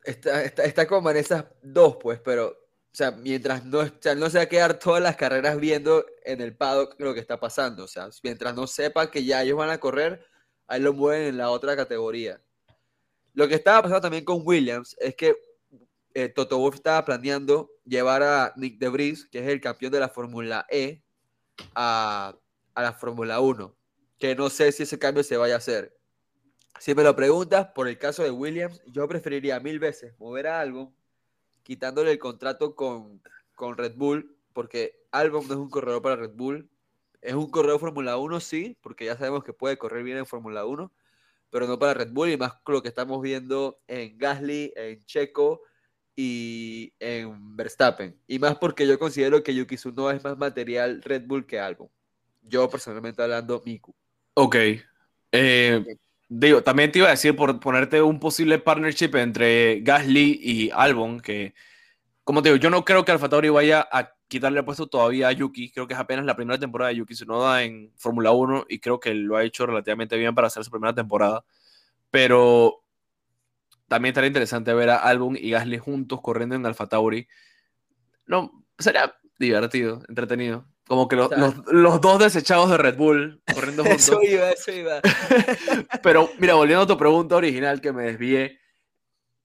Está, 0.07 0.45
está, 0.45 0.65
está 0.65 0.87
como 0.87 1.11
en 1.11 1.17
esas 1.17 1.47
dos, 1.63 1.97
pues, 2.01 2.21
pero, 2.21 2.47
o 2.49 2.57
sea, 2.93 3.11
mientras 3.11 3.65
no, 3.65 3.81
sea, 4.01 4.15
no 4.15 4.31
se 4.31 4.39
va 4.39 4.45
a 4.45 4.49
quedar 4.49 4.79
todas 4.79 5.03
las 5.03 5.17
carreras 5.17 5.59
viendo 5.59 6.07
en 6.25 6.41
el 6.41 6.57
paddock 6.57 6.95
lo 7.01 7.13
que 7.13 7.19
está 7.19 7.41
pasando, 7.41 7.85
o 7.85 7.89
sea, 7.89 8.09
mientras 8.23 8.55
no 8.55 8.69
sepa 8.69 9.11
que 9.11 9.25
ya 9.25 9.43
ellos 9.43 9.59
van 9.59 9.71
a 9.71 9.79
correr, 9.79 10.25
ahí 10.69 10.81
lo 10.81 10.93
mueven 10.93 11.27
en 11.27 11.39
la 11.39 11.51
otra 11.51 11.75
categoría. 11.75 12.41
Lo 13.35 13.49
que 13.49 13.57
estaba 13.57 13.83
pasando 13.83 14.01
también 14.01 14.25
con 14.25 14.43
Williams 14.45 14.97
es 15.01 15.17
que 15.17 15.37
eh, 16.15 16.29
Toto 16.29 16.59
Wolff 16.59 16.77
estaba 16.77 17.05
planeando 17.05 17.71
llevar 17.85 18.23
a 18.23 18.53
Nick 18.57 18.79
De 18.79 18.89
Vries, 18.89 19.27
que 19.27 19.41
es 19.41 19.49
el 19.49 19.61
campeón 19.61 19.93
de 19.93 20.01
la 20.01 20.09
Fórmula 20.09 20.67
E, 20.71 21.03
a, 21.75 22.35
a 22.75 22.83
la 22.83 22.93
Fórmula 22.93 23.41
1, 23.41 23.77
que 24.19 24.37
no 24.37 24.51
sé 24.51 24.71
si 24.71 24.85
ese 24.85 24.99
cambio 24.99 25.25
se 25.25 25.37
vaya 25.37 25.55
a 25.55 25.59
hacer. 25.59 25.96
Si 26.79 26.95
me 26.95 27.03
lo 27.03 27.17
preguntas, 27.17 27.69
por 27.75 27.89
el 27.89 27.99
caso 27.99 28.23
de 28.23 28.31
Williams, 28.31 28.83
yo 28.87 29.09
preferiría 29.09 29.61
mil 29.61 29.79
veces 29.79 30.19
mover 30.19 30.47
a 30.47 30.61
Albon, 30.61 30.95
quitándole 31.63 32.13
el 32.13 32.19
contrato 32.19 32.75
con, 32.75 33.23
con 33.55 33.77
Red 33.77 33.95
Bull, 33.97 34.37
porque 34.53 35.05
Albon 35.11 35.47
no 35.49 35.55
es 35.55 35.61
un 35.61 35.71
corredor 35.71 36.03
para 36.03 36.17
Red 36.17 36.35
Bull. 36.35 36.71
Es 37.23 37.35
un 37.35 37.51
corredor 37.51 37.81
Fórmula 37.81 38.19
1, 38.19 38.41
sí, 38.41 38.77
porque 38.83 39.07
ya 39.07 39.17
sabemos 39.17 39.43
que 39.43 39.53
puede 39.53 39.79
correr 39.79 40.05
bien 40.05 40.19
en 40.19 40.27
Fórmula 40.27 40.65
1, 40.65 40.93
pero 41.51 41.67
no 41.67 41.79
para 41.79 41.95
Red 41.95 42.13
Bull, 42.13 42.31
y 42.31 42.37
más 42.37 42.55
con 42.63 42.75
lo 42.75 42.83
que 42.83 42.89
estamos 42.89 43.21
viendo 43.21 43.81
en 43.89 44.17
Gasly, 44.17 44.73
en 44.77 45.05
Checo 45.07 45.63
y 46.15 46.93
en 47.01 47.57
Verstappen. 47.57 48.19
Y 48.27 48.39
más 48.39 48.57
porque 48.57 48.87
yo 48.87 48.99
considero 48.99 49.43
que 49.43 49.55
Yuki 49.55 49.77
Tsunoda 49.77 50.15
es 50.15 50.23
más 50.23 50.39
material 50.39 51.03
Red 51.03 51.25
Bull 51.27 51.47
que 51.47 51.59
Albon. 51.59 51.89
Yo 52.43 52.69
personalmente 52.71 53.23
hablando, 53.23 53.63
Miku. 53.65 53.95
Ok. 54.35 54.57
Eh, 55.33 55.85
digo, 56.29 56.63
también 56.63 56.93
te 56.93 56.99
iba 56.99 57.09
a 57.09 57.13
decir 57.13 57.37
por 57.37 57.59
ponerte 57.61 58.03
un 58.03 58.21
posible 58.21 58.59
partnership 58.59 59.15
entre 59.17 59.81
Gasly 59.81 60.41
y 60.43 60.71
Albon, 60.71 61.21
que, 61.21 61.55
como 62.25 62.43
te 62.43 62.51
digo, 62.51 62.61
yo 62.61 62.71
no 62.71 62.85
creo 62.85 63.05
que 63.05 63.13
Alfa 63.13 63.29
Tauri 63.29 63.49
vaya 63.49 63.87
a 63.91 64.13
quitarle 64.29 64.61
el 64.61 64.65
puesto 64.65 64.89
todavía 64.89 65.29
a 65.29 65.33
Yuki. 65.33 65.71
Creo 65.71 65.87
que 65.87 65.95
es 65.95 66.01
apenas 66.01 66.25
la 66.25 66.37
primera 66.37 66.59
temporada 66.59 66.91
de 66.91 66.97
Yuki 66.97 67.15
Tsunoda 67.15 67.63
en 67.63 67.93
Fórmula 67.97 68.33
1 68.33 68.67
y 68.69 68.81
creo 68.81 69.01
que 69.01 69.15
lo 69.15 69.37
ha 69.37 69.45
hecho 69.45 69.67
relativamente 69.67 70.17
bien 70.17 70.35
para 70.35 70.49
hacer 70.49 70.65
su 70.65 70.71
primera 70.71 70.95
temporada. 70.95 71.45
Pero 72.11 72.83
también 73.89 74.11
estaría 74.11 74.29
interesante 74.29 74.75
ver 74.75 74.91
a 74.91 74.97
Albon 74.97 75.37
y 75.37 75.51
Gasly 75.51 75.79
juntos 75.79 76.21
corriendo 76.21 76.57
en 76.57 76.67
Alfa 76.67 76.89
Tauri. 76.89 77.29
No, 78.27 78.65
sería 78.79 79.15
divertido, 79.39 80.03
entretenido. 80.09 80.67
Como 80.87 81.09
que 81.09 81.17
lo- 81.17 81.27
O 81.27 81.29
sea- 81.29 81.39
los, 81.39 81.55
los 81.73 82.01
dos 82.01 82.19
desechados 82.21 82.71
de 82.71 82.77
Red 82.79 82.97
Bull 82.97 83.43
corriendo 83.53 83.83
juntos. 83.85 84.01
Eso 84.09 84.23
iba, 84.23 84.51
eso 84.51 84.73
iba. 84.73 85.01
Pero 86.03 86.31
mira, 86.39 86.55
volviendo 86.55 86.83
a 86.85 86.87
tu 86.87 86.97
pregunta 86.97 87.37
original 87.37 87.81
que 87.81 87.93
me 87.93 88.05
desvié, 88.05 88.61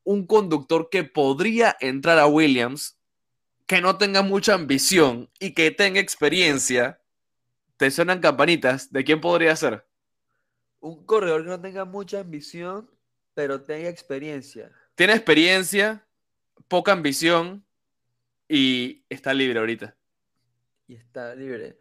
un 0.04 0.26
conductor 0.28 0.90
que 0.90 1.04
podría 1.04 1.76
entrar 1.80 2.18
a 2.20 2.28
Williams, 2.28 2.98
que 3.66 3.82
no 3.82 3.98
tenga 3.98 4.22
mucha 4.22 4.54
ambición 4.54 5.30
y 5.40 5.54
que 5.54 5.72
tenga 5.72 6.00
experiencia, 6.00 7.00
¿te 7.78 7.90
suenan 7.92 8.20
campanitas? 8.20 8.92
¿De 8.92 9.04
quién 9.04 9.22
podría 9.22 9.56
ser? 9.56 9.86
Un 10.80 11.06
corredor 11.06 11.44
que 11.44 11.50
no 11.50 11.62
tenga 11.62 11.86
mucha 11.86 12.20
ambición, 12.20 12.90
pero 13.34 13.62
tenga 13.62 13.90
experiencia. 13.90 14.72
Tiene 14.96 15.14
experiencia, 15.14 16.06
poca 16.68 16.92
ambición 16.92 17.64
y 18.50 19.04
está 19.10 19.34
libre 19.34 19.60
ahorita. 19.60 19.96
Y 20.92 20.96
está 20.96 21.34
libre. 21.36 21.78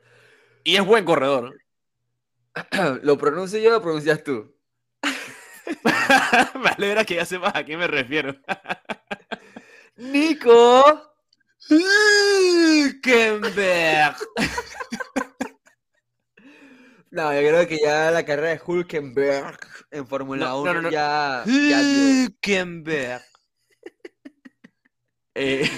Y 0.62 0.76
es 0.76 0.86
buen 0.86 1.04
corredor. 1.04 1.58
¿Lo 3.02 3.18
pronuncio 3.18 3.58
yo 3.58 3.70
o 3.70 3.72
lo 3.72 3.82
pronuncias 3.82 4.22
tú? 4.22 4.54
me 6.62 6.68
alegra 6.70 7.04
que 7.04 7.16
ya 7.16 7.24
sepas 7.24 7.56
a 7.56 7.64
quién 7.64 7.80
me 7.80 7.88
refiero. 7.88 8.36
¡Nico! 9.96 11.12
Hülkenberg. 11.68 13.34
No, 17.12 17.34
yo 17.34 17.40
creo 17.40 17.66
que 17.66 17.78
ya 17.78 18.12
la 18.12 18.24
carrera 18.24 18.50
de 18.50 18.60
Hulkenberg 18.64 19.58
en 19.90 20.06
Fórmula 20.06 20.46
No, 20.46 20.60
1 20.60 20.74
no, 20.74 20.74
no, 20.74 20.82
no. 20.82 20.90
ya. 20.92 21.42
Hülkenberg. 21.44 23.24
Eh, 25.34 25.68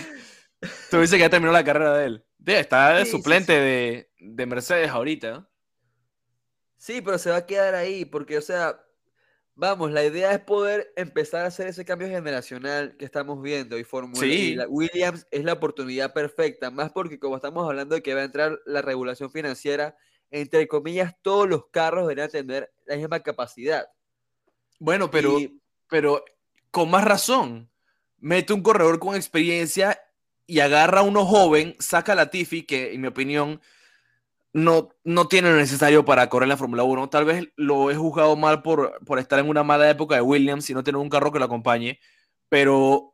tú 0.91 1.01
dices 1.01 1.13
que 1.17 1.21
ya 1.21 1.31
terminó 1.31 1.51
la 1.51 1.65
carrera 1.65 1.97
de 1.97 2.05
él. 2.05 2.27
Tío, 2.45 2.57
está 2.57 2.95
de 2.95 3.05
Sí, 3.05 3.11
suplente 3.13 3.53
sí. 3.53 3.59
De, 3.61 4.11
de 4.35 4.47
Mercedes 4.47 4.91
ahorita. 4.91 5.49
Sí, 6.77 7.01
pero 7.01 7.19
se 7.19 7.31
va 7.31 7.37
a 7.37 7.47
quedar 7.47 7.75
ahí, 7.75 8.05
porque, 8.05 8.37
o 8.39 8.43
sea, 8.43 8.81
vamos, 9.55 9.93
la 9.93 10.03
idea 10.05 10.33
es 10.33 10.41
poder 10.41 10.93
empezar 10.97 11.45
a 11.45 11.49
hacer 11.49 11.69
ese 11.69 11.85
cambio 11.85 12.09
generacional 12.09 12.97
que 12.97 13.05
estamos 13.05 13.41
viendo 13.41 13.79
y 13.79 13.85
Fórmula 13.85 14.27
y 14.27 14.57
la- 14.57 14.67
Williams 14.67 15.27
es 15.31 15.45
la 15.45 15.53
oportunidad 15.53 16.13
perfecta, 16.13 16.71
más 16.73 16.91
porque 16.91 17.21
como 17.21 17.37
estamos 17.37 17.65
hablando 17.69 17.95
de 17.95 18.03
que 18.03 18.15
va 18.15 18.23
a 18.23 18.25
entrar 18.25 18.59
la 18.67 18.83
regulación 18.83 19.31
financiera, 19.31 19.97
entre 20.33 20.67
comillas, 20.67 21.15
todos 21.23 21.49
los 21.49 21.67
carros 21.71 22.03
deberían 22.09 22.31
tener 22.31 22.73
la 22.87 22.97
misma 22.97 23.21
capacidad. 23.21 23.87
Bueno, 24.81 25.09
pero, 25.11 25.39
Y- 25.39 25.61
pero 25.89 26.25
con 26.73 26.91
más 26.91 27.05
razón. 27.05 27.69
Mete 28.19 28.53
un 28.53 28.63
corredor 28.63 28.99
con 28.99 29.15
experiencia 29.15 30.01
y 30.53 30.61
agarra 30.61 31.01
a 31.01 31.03
uno 31.03 31.25
joven, 31.25 31.75
saca 31.79 32.13
a 32.13 32.15
Latifi, 32.15 32.65
que 32.65 32.93
en 32.93 33.01
mi 33.01 33.09
opinión 33.09 33.63
no, 34.53 34.91
no 35.03 35.27
tiene 35.27 35.51
lo 35.51 35.57
necesario 35.57 36.05
para 36.05 36.29
correr 36.29 36.47
la 36.47 36.59
Fórmula 36.59 36.83
1. 36.83 37.09
Tal 37.09 37.25
vez 37.25 37.49
lo 37.57 37.91
he 37.91 37.95
juzgado 37.95 38.37
mal 38.37 38.61
por, 38.61 39.03
por 39.07 39.19
estar 39.19 39.39
en 39.39 39.49
una 39.49 39.63
mala 39.63 39.89
época 39.89 40.15
de 40.15 40.21
Williams 40.21 40.69
y 40.69 40.75
no 40.75 40.85
tener 40.85 40.99
un 40.99 41.09
carro 41.09 41.33
que 41.33 41.39
lo 41.39 41.47
acompañe, 41.47 41.99
pero 42.51 43.13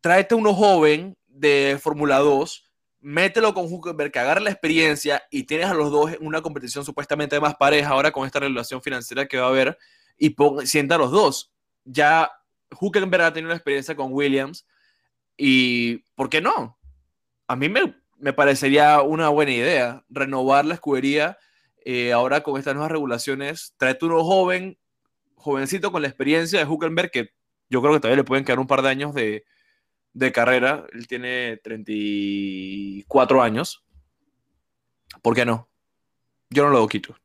tráete 0.00 0.34
a 0.34 0.38
uno 0.38 0.54
joven 0.54 1.18
de 1.26 1.78
Fórmula 1.78 2.20
2, 2.20 2.64
mételo 3.00 3.52
con 3.52 3.70
Huckenberg, 3.70 4.10
que 4.10 4.18
agarre 4.18 4.40
la 4.40 4.50
experiencia 4.50 5.24
y 5.30 5.42
tienes 5.42 5.66
a 5.66 5.74
los 5.74 5.90
dos 5.90 6.14
en 6.14 6.26
una 6.26 6.40
competición 6.40 6.86
supuestamente 6.86 7.38
más 7.38 7.56
pareja 7.56 7.90
ahora 7.90 8.12
con 8.12 8.24
esta 8.24 8.40
relación 8.40 8.80
financiera 8.80 9.26
que 9.26 9.36
va 9.36 9.44
a 9.44 9.50
haber 9.50 9.76
y 10.16 10.34
sienta 10.64 10.94
a 10.94 10.98
los 10.98 11.10
dos. 11.10 11.52
Ya 11.84 12.30
Huckenberg 12.80 13.24
ha 13.24 13.32
tenido 13.34 13.48
una 13.48 13.56
experiencia 13.56 13.94
con 13.94 14.10
Williams 14.10 14.64
y 15.36 15.98
¿por 16.14 16.28
qué 16.28 16.40
no? 16.40 16.78
A 17.46 17.56
mí 17.56 17.68
me, 17.68 17.94
me 18.18 18.32
parecería 18.32 19.02
una 19.02 19.28
buena 19.28 19.52
idea 19.52 20.04
renovar 20.08 20.64
la 20.64 20.74
escudería 20.74 21.38
eh, 21.84 22.12
ahora 22.12 22.42
con 22.42 22.58
estas 22.58 22.74
nuevas 22.74 22.90
regulaciones. 22.90 23.74
Tráete 23.76 24.06
uno 24.06 24.24
joven, 24.24 24.78
jovencito 25.36 25.92
con 25.92 26.02
la 26.02 26.08
experiencia 26.08 26.58
de 26.58 26.64
Huckenberg, 26.66 27.10
que 27.10 27.30
yo 27.68 27.80
creo 27.80 27.94
que 27.94 28.00
todavía 28.00 28.16
le 28.16 28.24
pueden 28.24 28.44
quedar 28.44 28.58
un 28.58 28.66
par 28.66 28.82
de 28.82 28.88
años 28.88 29.14
de, 29.14 29.44
de 30.12 30.32
carrera. 30.32 30.86
Él 30.92 31.06
tiene 31.06 31.58
34 31.58 33.42
años. 33.42 33.84
¿Por 35.22 35.34
qué 35.34 35.44
no? 35.44 35.68
Yo 36.50 36.64
no 36.64 36.70
lo 36.70 36.88
quito. 36.88 37.16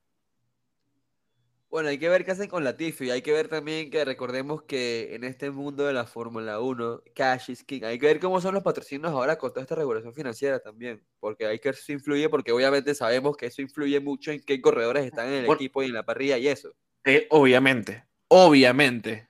Bueno, 1.72 1.88
hay 1.88 1.98
que 1.98 2.10
ver 2.10 2.26
qué 2.26 2.32
hacen 2.32 2.50
con 2.50 2.66
Latifi. 2.66 3.12
Hay 3.12 3.22
que 3.22 3.32
ver 3.32 3.48
también 3.48 3.90
que 3.90 4.04
recordemos 4.04 4.64
que 4.64 5.16
en 5.16 5.24
este 5.24 5.52
mundo 5.52 5.86
de 5.86 5.94
la 5.94 6.06
Fórmula 6.06 6.60
1, 6.60 7.02
cash 7.16 7.50
is 7.50 7.64
king. 7.64 7.84
Hay 7.86 7.98
que 7.98 8.08
ver 8.08 8.20
cómo 8.20 8.42
son 8.42 8.54
los 8.54 8.62
patrocinios 8.62 9.10
ahora 9.10 9.38
con 9.38 9.52
toda 9.52 9.62
esta 9.62 9.76
regulación 9.76 10.14
financiera 10.14 10.60
también. 10.60 11.02
Porque 11.22 11.46
hay 11.46 11.60
que 11.60 11.70
ver 11.70 11.76
si 11.78 11.84
eso 11.84 11.92
influye, 11.94 12.28
porque 12.28 12.52
obviamente 12.52 12.94
sabemos 12.94 13.38
que 13.38 13.46
eso 13.46 13.62
influye 13.62 14.02
mucho 14.02 14.32
en 14.32 14.42
qué 14.44 14.60
corredores 14.60 15.06
están 15.06 15.28
en 15.30 15.36
el 15.36 15.46
Bueno. 15.46 15.62
equipo 15.62 15.82
y 15.82 15.86
en 15.86 15.94
la 15.94 16.04
parrilla 16.04 16.38
y 16.38 16.50
eso. 16.50 16.76
Eh, 17.06 17.26
obviamente, 17.30 18.04
obviamente, 18.28 19.30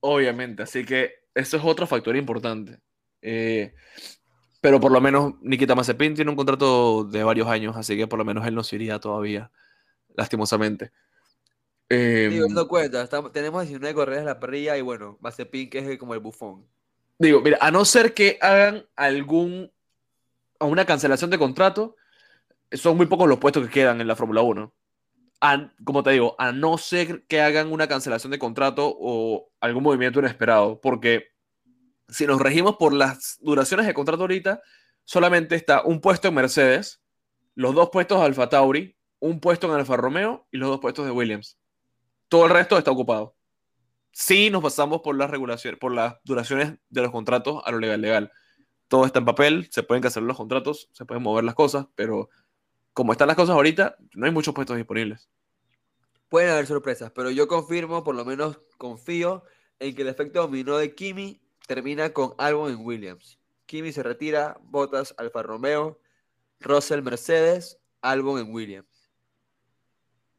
obviamente. 0.00 0.62
Así 0.62 0.86
que 0.86 1.12
eso 1.34 1.58
es 1.58 1.64
otro 1.66 1.86
factor 1.86 2.16
importante. 2.16 2.78
Eh, 3.20 3.74
pero 4.62 4.80
por 4.80 4.90
lo 4.90 5.02
menos 5.02 5.34
Nikita 5.42 5.74
Mazepin 5.74 6.14
tiene 6.14 6.30
un 6.30 6.36
contrato 6.36 7.04
de 7.04 7.22
varios 7.24 7.46
años, 7.46 7.76
así 7.76 7.94
que 7.94 8.06
por 8.06 8.18
lo 8.18 8.24
menos 8.24 8.46
él 8.46 8.54
no 8.54 8.64
se 8.64 8.76
iría 8.76 8.98
todavía, 8.98 9.50
lastimosamente. 10.16 10.90
Eh, 11.88 12.28
Digo, 12.30 12.46
dando 12.46 12.66
cuenta, 12.66 13.02
estamos, 13.02 13.32
tenemos 13.32 13.62
19 13.62 13.94
corredores 13.94 14.20
en 14.20 14.26
la 14.26 14.40
parrilla 14.40 14.76
y 14.76 14.80
bueno, 14.80 15.18
Mazepin 15.20 15.68
que 15.68 15.78
es 15.78 15.98
como 15.98 16.14
el 16.14 16.20
bufón. 16.20 16.66
digo, 17.18 17.40
mira, 17.40 17.58
a 17.60 17.70
no 17.70 17.84
ser 17.84 18.14
que 18.14 18.38
hagan 18.40 18.86
algún, 18.96 19.70
a 20.58 20.64
una 20.64 20.86
cancelación 20.86 21.30
de 21.30 21.38
contrato, 21.38 21.96
son 22.72 22.96
muy 22.96 23.06
pocos 23.06 23.28
los 23.28 23.38
puestos 23.38 23.64
que 23.66 23.72
quedan 23.72 24.00
en 24.00 24.08
la 24.08 24.16
Fórmula 24.16 24.42
1. 24.42 24.72
como 25.84 26.02
te 26.02 26.10
digo, 26.10 26.34
a 26.38 26.52
no 26.52 26.78
ser 26.78 27.24
que 27.26 27.40
hagan 27.40 27.70
una 27.70 27.86
cancelación 27.86 28.32
de 28.32 28.38
contrato 28.38 28.94
o 28.98 29.50
algún 29.60 29.82
movimiento 29.82 30.20
inesperado, 30.20 30.80
porque 30.80 31.28
si 32.08 32.26
nos 32.26 32.40
regimos 32.40 32.76
por 32.76 32.92
las 32.92 33.38
duraciones 33.40 33.86
de 33.86 33.94
contrato 33.94 34.22
ahorita, 34.22 34.62
solamente 35.04 35.54
está 35.54 35.82
un 35.82 36.00
puesto 36.00 36.28
en 36.28 36.34
Mercedes, 36.34 37.02
los 37.54 37.74
dos 37.74 37.90
puestos 37.90 38.18
de 38.18 38.26
Alfa 38.26 38.48
Tauri, 38.48 38.96
un 39.20 39.40
puesto 39.40 39.66
en 39.66 39.74
Alfa 39.78 39.96
Romeo 39.96 40.46
y 40.50 40.58
los 40.58 40.68
dos 40.68 40.80
puestos 40.80 41.04
de 41.04 41.12
Williams. 41.12 41.58
Todo 42.34 42.46
el 42.46 42.50
resto 42.50 42.76
está 42.76 42.90
ocupado. 42.90 43.36
Si 44.10 44.50
nos 44.50 44.60
pasamos 44.60 45.02
por 45.02 45.16
las 45.16 45.30
regulaciones, 45.30 45.78
por 45.78 45.92
las 45.92 46.16
duraciones 46.24 46.80
de 46.88 47.00
los 47.00 47.12
contratos 47.12 47.62
a 47.64 47.70
lo 47.70 47.78
legal 47.78 48.00
legal. 48.00 48.32
Todo 48.88 49.06
está 49.06 49.20
en 49.20 49.24
papel, 49.24 49.68
se 49.70 49.84
pueden 49.84 50.02
cancelar 50.02 50.26
los 50.26 50.36
contratos, 50.36 50.90
se 50.90 51.04
pueden 51.04 51.22
mover 51.22 51.44
las 51.44 51.54
cosas, 51.54 51.86
pero 51.94 52.30
como 52.92 53.12
están 53.12 53.28
las 53.28 53.36
cosas 53.36 53.54
ahorita, 53.54 53.94
no 54.14 54.26
hay 54.26 54.32
muchos 54.32 54.52
puestos 54.52 54.76
disponibles. 54.76 55.28
Pueden 56.28 56.50
haber 56.50 56.66
sorpresas, 56.66 57.12
pero 57.12 57.30
yo 57.30 57.46
confirmo, 57.46 58.02
por 58.02 58.16
lo 58.16 58.24
menos 58.24 58.58
confío, 58.78 59.44
en 59.78 59.94
que 59.94 60.02
el 60.02 60.08
efecto 60.08 60.42
dominó 60.42 60.76
de 60.76 60.92
Kimi 60.92 61.40
termina 61.68 62.12
con 62.12 62.34
Albon 62.38 62.72
en 62.72 62.84
Williams. 62.84 63.38
Kimi 63.66 63.92
se 63.92 64.02
retira, 64.02 64.58
Bottas 64.60 65.14
Alfa 65.18 65.44
Romeo, 65.44 66.00
Russell 66.58 67.02
Mercedes, 67.02 67.78
Albon 68.02 68.40
en 68.40 68.52
Williams. 68.52 68.93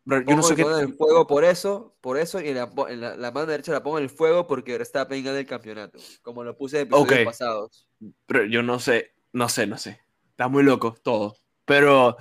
Yo 0.06 0.36
no 0.36 0.44
sé 0.44 0.56
qué. 0.56 0.62
el 0.62 0.94
fuego 0.94 1.26
por 1.26 1.44
eso, 1.44 1.96
por 2.02 2.18
eso, 2.18 2.40
y 2.40 2.54
la, 2.54 2.70
la, 3.18 3.32
mano 3.32 3.48
derecha 3.48 3.72
la 3.72 3.82
pongo 3.82 3.98
en 3.98 4.04
el 4.04 4.10
fuego 4.10 4.46
porque 4.46 4.78
Verstappen 4.78 5.24
gana 5.24 5.40
el 5.40 5.46
campeonato, 5.46 5.98
como 6.22 6.44
lo 6.44 6.56
puse 6.56 6.82
en 6.82 6.88
episodios 6.88 7.26
pasados. 7.26 7.88
Pero 8.26 8.46
yo 8.46 8.62
no 8.62 8.80
sé, 8.80 9.14
no 9.34 9.50
sé, 9.50 9.66
no 9.66 9.78
sé. 9.78 10.00
Está 10.30 10.48
muy 10.48 10.64
loco 10.64 10.96
todo. 11.02 11.36
Pero 11.66 12.18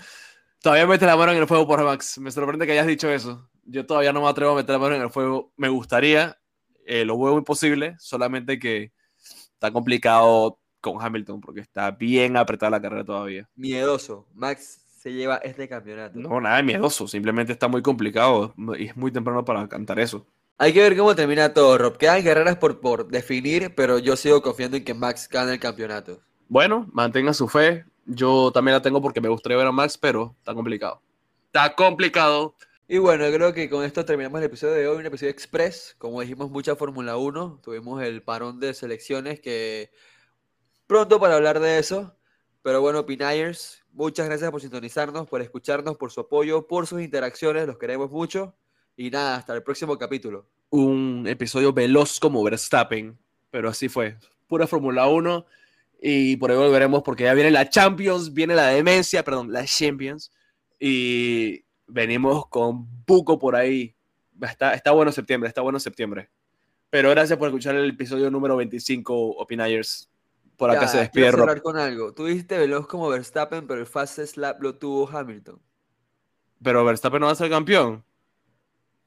todavía 0.61 0.87
mete 0.87 1.05
la 1.05 1.17
mano 1.17 1.33
en 1.33 1.39
el 1.39 1.47
fuego 1.47 1.67
por 1.67 1.83
Max. 1.85 2.19
Me 2.19 2.31
sorprende 2.31 2.65
que 2.67 2.73
hayas 2.73 2.87
dicho 2.87 3.11
eso. 3.11 3.51
Yo 3.65 3.85
todavía 3.85 4.13
no 4.13 4.23
me 4.23 4.29
atrevo 4.29 4.53
a 4.53 4.57
meter 4.57 4.73
la 4.73 4.79
mano 4.79 4.95
en 4.95 5.03
el 5.03 5.11
fuego. 5.11 5.53
Me 5.57 5.69
gustaría, 5.69 6.39
eh, 6.87 7.05
lo 7.05 7.19
veo 7.19 7.37
imposible, 7.37 7.97
solamente 7.99 8.59
que 8.59 8.93
está 9.53 9.71
complicado 9.71 10.59
con 10.81 11.03
Hamilton 11.03 11.41
porque 11.41 11.61
está 11.61 11.91
bien 11.91 12.37
apretada 12.37 12.71
la 12.71 12.81
carrera 12.81 13.05
todavía. 13.05 13.49
Miedoso. 13.55 14.29
Max 14.35 14.84
se 15.05 15.13
lleva 15.13 15.37
este 15.37 15.69
campeonato. 15.69 16.19
No, 16.19 16.41
nada 16.41 16.57
de 16.57 16.63
miedoso. 16.63 17.07
Simplemente 17.07 17.53
está 17.53 17.69
muy 17.69 17.83
complicado 17.83 18.55
y 18.79 18.87
es 18.87 18.97
muy 18.97 19.13
temprano 19.13 19.45
para 19.45 19.69
cantar 19.69 20.01
eso. 20.01 20.27
Hay 20.57 20.73
que 20.73 20.81
ver 20.81 20.97
cómo 20.97 21.15
termina 21.15 21.53
todo, 21.53 21.77
Rob. 21.77 21.99
Quedan 21.99 22.25
carreras 22.25 22.57
por, 22.57 22.81
por 22.81 23.09
definir, 23.09 23.75
pero 23.75 23.99
yo 23.99 24.17
sigo 24.17 24.41
confiando 24.41 24.79
en 24.79 24.85
que 24.85 24.95
Max 24.95 25.29
gane 25.29 25.53
el 25.53 25.61
campeonato. 25.61 26.23
Bueno, 26.49 26.89
mantenga 26.91 27.35
su 27.35 27.49
fe. 27.49 27.85
Yo 28.07 28.51
también 28.51 28.77
la 28.77 28.81
tengo 28.81 29.03
porque 29.03 29.21
me 29.21 29.29
gustaría 29.29 29.59
ver 29.59 29.67
a 29.67 29.73
Max, 29.73 29.99
pero 29.99 30.35
está 30.39 30.55
complicado. 30.55 31.03
Está 31.47 31.75
complicado. 31.75 32.57
Y 32.89 32.97
bueno, 32.97 33.27
creo 33.31 33.53
que 33.53 33.69
con 33.69 33.85
esto 33.85 34.07
terminamos 34.07 34.39
el 34.39 34.47
episodio 34.47 34.73
de 34.73 34.89
hoy, 34.89 34.97
un 34.97 35.07
episodio 35.07 35.33
express. 35.33 35.97
Como 35.99 36.23
dijimos, 36.23 36.51
mucha 36.51 36.77
Fórmula 36.77 37.19
1. 37.19 37.61
Tuvimos 37.63 38.03
el 38.03 38.23
parón 38.23 38.59
de 38.59 38.73
selecciones 38.73 39.39
que 39.41 39.91
pronto 40.87 41.21
para 41.21 41.35
hablar 41.35 41.61
de 41.61 41.79
eso. 41.79 42.17
Pero 42.65 42.81
bueno, 42.81 43.05
Pinayers, 43.05 43.85
muchas 43.93 44.27
gracias 44.27 44.51
por 44.51 44.59
sintonizarnos, 44.59 45.29
por 45.29 45.43
escucharnos, 45.43 45.99
por 45.99 46.11
su 46.11 46.21
apoyo, 46.21 46.67
por 46.67 46.87
sus 46.87 47.03
interacciones. 47.03 47.67
Los 47.67 47.77
queremos 47.77 48.11
mucho. 48.11 48.55
Y 48.97 49.11
nada, 49.11 49.37
hasta 49.37 49.55
el 49.55 49.63
próximo 49.63 49.99
capítulo. 49.99 50.47
Un 50.71 51.27
episodio 51.29 51.75
veloz 51.75 52.19
como 52.19 52.43
Verstappen, 52.43 53.19
pero 53.51 53.69
así 53.69 53.91
fue. 53.91 54.17
Pura 54.47 54.67
Fórmula 54.67 55.07
1. 55.09 55.45
Y 56.01 56.39
por 56.39 56.51
ahí 56.51 56.57
volveremos 56.57 57.03
porque 57.03 57.25
ya 57.25 57.35
viene 57.35 57.51
la 57.51 57.69
Champions, 57.69 58.33
viene 58.33 58.55
la 58.55 58.69
demencia, 58.69 59.23
perdón, 59.23 59.53
la 59.53 59.67
Champions. 59.67 60.33
Y 60.81 61.67
venimos 61.87 62.47
con 62.49 62.89
Buco 63.07 63.39
por 63.39 63.57
ahí. 63.57 63.95
Está, 64.41 64.73
está 64.73 64.91
bueno 64.93 65.13
septiembre, 65.13 65.49
está 65.49 65.61
bueno 65.61 65.79
septiembre. 65.79 66.31
Pero 66.89 67.11
gracias 67.11 67.39
por 67.39 67.49
escuchar 67.49 67.75
el 67.75 67.91
episodio 67.91 68.31
número 68.31 68.57
25, 68.57 69.33
Opinayers. 69.33 70.09
Por 70.57 70.71
acá 70.71 70.89
se 70.89 70.99
despide 70.99 71.31
Rob. 71.33 71.61
con 71.63 71.77
algo. 71.77 72.13
Tú 72.13 72.27
dijiste 72.27 72.59
veloz 72.59 72.87
como 72.87 73.09
Verstappen, 73.09 73.67
pero 73.67 73.81
el 73.81 73.87
fast 73.87 74.19
slap 74.21 74.63
lo 74.63 74.77
tuvo 74.77 75.09
Hamilton. 75.09 75.61
Pero 76.63 76.85
Verstappen 76.85 77.21
no 77.21 77.27
va 77.27 77.33
a 77.33 77.37
ser 77.37 77.51
campeón. 77.51 78.05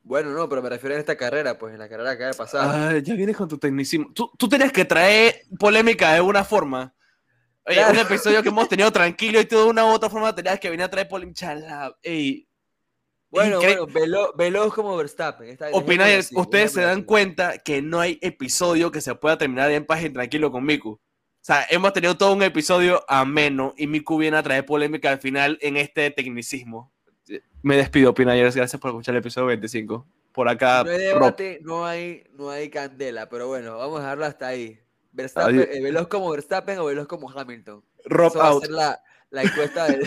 Bueno, 0.03 0.31
no, 0.31 0.47
pero 0.47 0.61
me 0.61 0.69
refiero 0.69 0.95
a 0.95 0.99
esta 0.99 1.17
carrera, 1.17 1.57
pues 1.57 1.73
en 1.73 1.79
la 1.79 1.89
carrera 1.89 2.17
que 2.17 2.25
ha 2.25 2.31
pasado. 2.31 2.71
Ah, 2.71 2.97
ya 2.97 3.13
vienes 3.15 3.35
con 3.35 3.47
tu 3.47 3.57
tecnicismo. 3.57 4.11
Tú, 4.13 4.31
tú 4.37 4.47
tenías 4.47 4.71
que 4.71 4.85
traer 4.85 5.41
polémica 5.59 6.13
de 6.13 6.21
una 6.21 6.43
forma. 6.43 6.93
Oye, 7.65 7.83
un 7.89 7.97
episodio 7.97 8.41
que 8.41 8.49
hemos 8.49 8.69
tenido 8.69 8.91
tranquilo 8.93 9.41
y 9.41 9.45
todo 9.45 9.65
de 9.65 9.69
una 9.71 9.85
u 9.85 9.89
otra 9.89 10.09
forma 10.09 10.33
tenías 10.33 10.59
que 10.59 10.69
venir 10.69 10.85
a 10.85 10.89
traer 10.89 11.09
polémica. 11.09 11.93
Ey, 12.01 12.47
bueno, 13.29 13.59
bueno, 13.59 14.33
veloz, 14.37 14.73
como 14.73 14.95
Verstappen. 14.95 15.57
Opináis, 15.73 16.31
ustedes 16.33 16.71
se 16.71 16.81
dan 16.81 17.03
cuenta 17.03 17.57
que 17.57 17.81
no 17.81 17.99
hay 17.99 18.17
episodio 18.21 18.91
que 18.91 19.01
se 19.01 19.13
pueda 19.15 19.37
terminar 19.37 19.69
en 19.71 19.85
paz 19.85 20.03
y 20.03 20.09
tranquilo 20.09 20.51
con 20.51 20.65
Miku. 20.65 20.99
O 21.47 21.53
sea, 21.53 21.65
hemos 21.69 21.93
tenido 21.93 22.17
todo 22.17 22.33
un 22.33 22.43
episodio 22.43 23.05
ameno 23.07 23.73
y 23.77 23.87
Miku 23.87 24.17
viene 24.17 24.35
a 24.35 24.43
traer 24.43 24.65
polémica 24.65 25.11
al 25.11 25.19
final 25.19 25.57
en 25.61 25.77
este 25.77 26.11
tecnicismo. 26.11 26.91
Me 27.61 27.77
despido, 27.77 28.09
Opinayers. 28.09 28.53
Gracias 28.53 28.81
por 28.81 28.91
escuchar 28.91 29.15
el 29.15 29.19
episodio 29.19 29.47
25. 29.47 30.05
Por 30.33 30.49
acá. 30.49 30.83
No 30.83 30.91
hay 30.91 30.97
debate, 30.97 31.59
no 31.63 31.85
hay, 31.85 32.25
no 32.33 32.49
hay 32.49 32.69
candela, 32.69 33.29
pero 33.29 33.47
bueno, 33.47 33.77
vamos 33.77 33.99
a 33.99 34.01
dejarlo 34.01 34.25
hasta 34.25 34.47
ahí. 34.47 34.77
Verstappen, 35.13 35.69
eh, 35.71 35.81
veloz 35.81 36.09
como 36.09 36.29
Verstappen 36.31 36.79
o 36.79 36.85
veloz 36.85 37.07
como 37.07 37.31
Hamilton. 37.31 37.81
Rob 38.03 38.37
out. 38.37 38.65
a 38.65 38.67
la, 38.67 39.03
la 39.29 39.43
encuesta 39.43 39.87
de. 39.87 39.99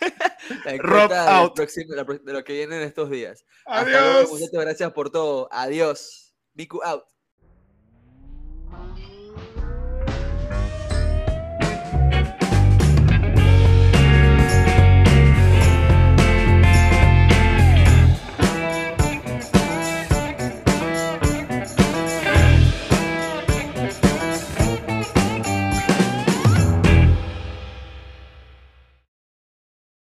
Rob 0.78 1.12
out. 1.12 1.58
de 1.58 2.32
lo 2.32 2.42
que 2.42 2.54
viene 2.54 2.76
en 2.76 2.82
estos 2.84 3.10
días. 3.10 3.44
Adiós. 3.66 4.30
muchas 4.30 4.48
gracias 4.50 4.90
por 4.94 5.10
todo. 5.10 5.50
Adiós. 5.52 6.34
Miku 6.54 6.82
out. 6.82 7.04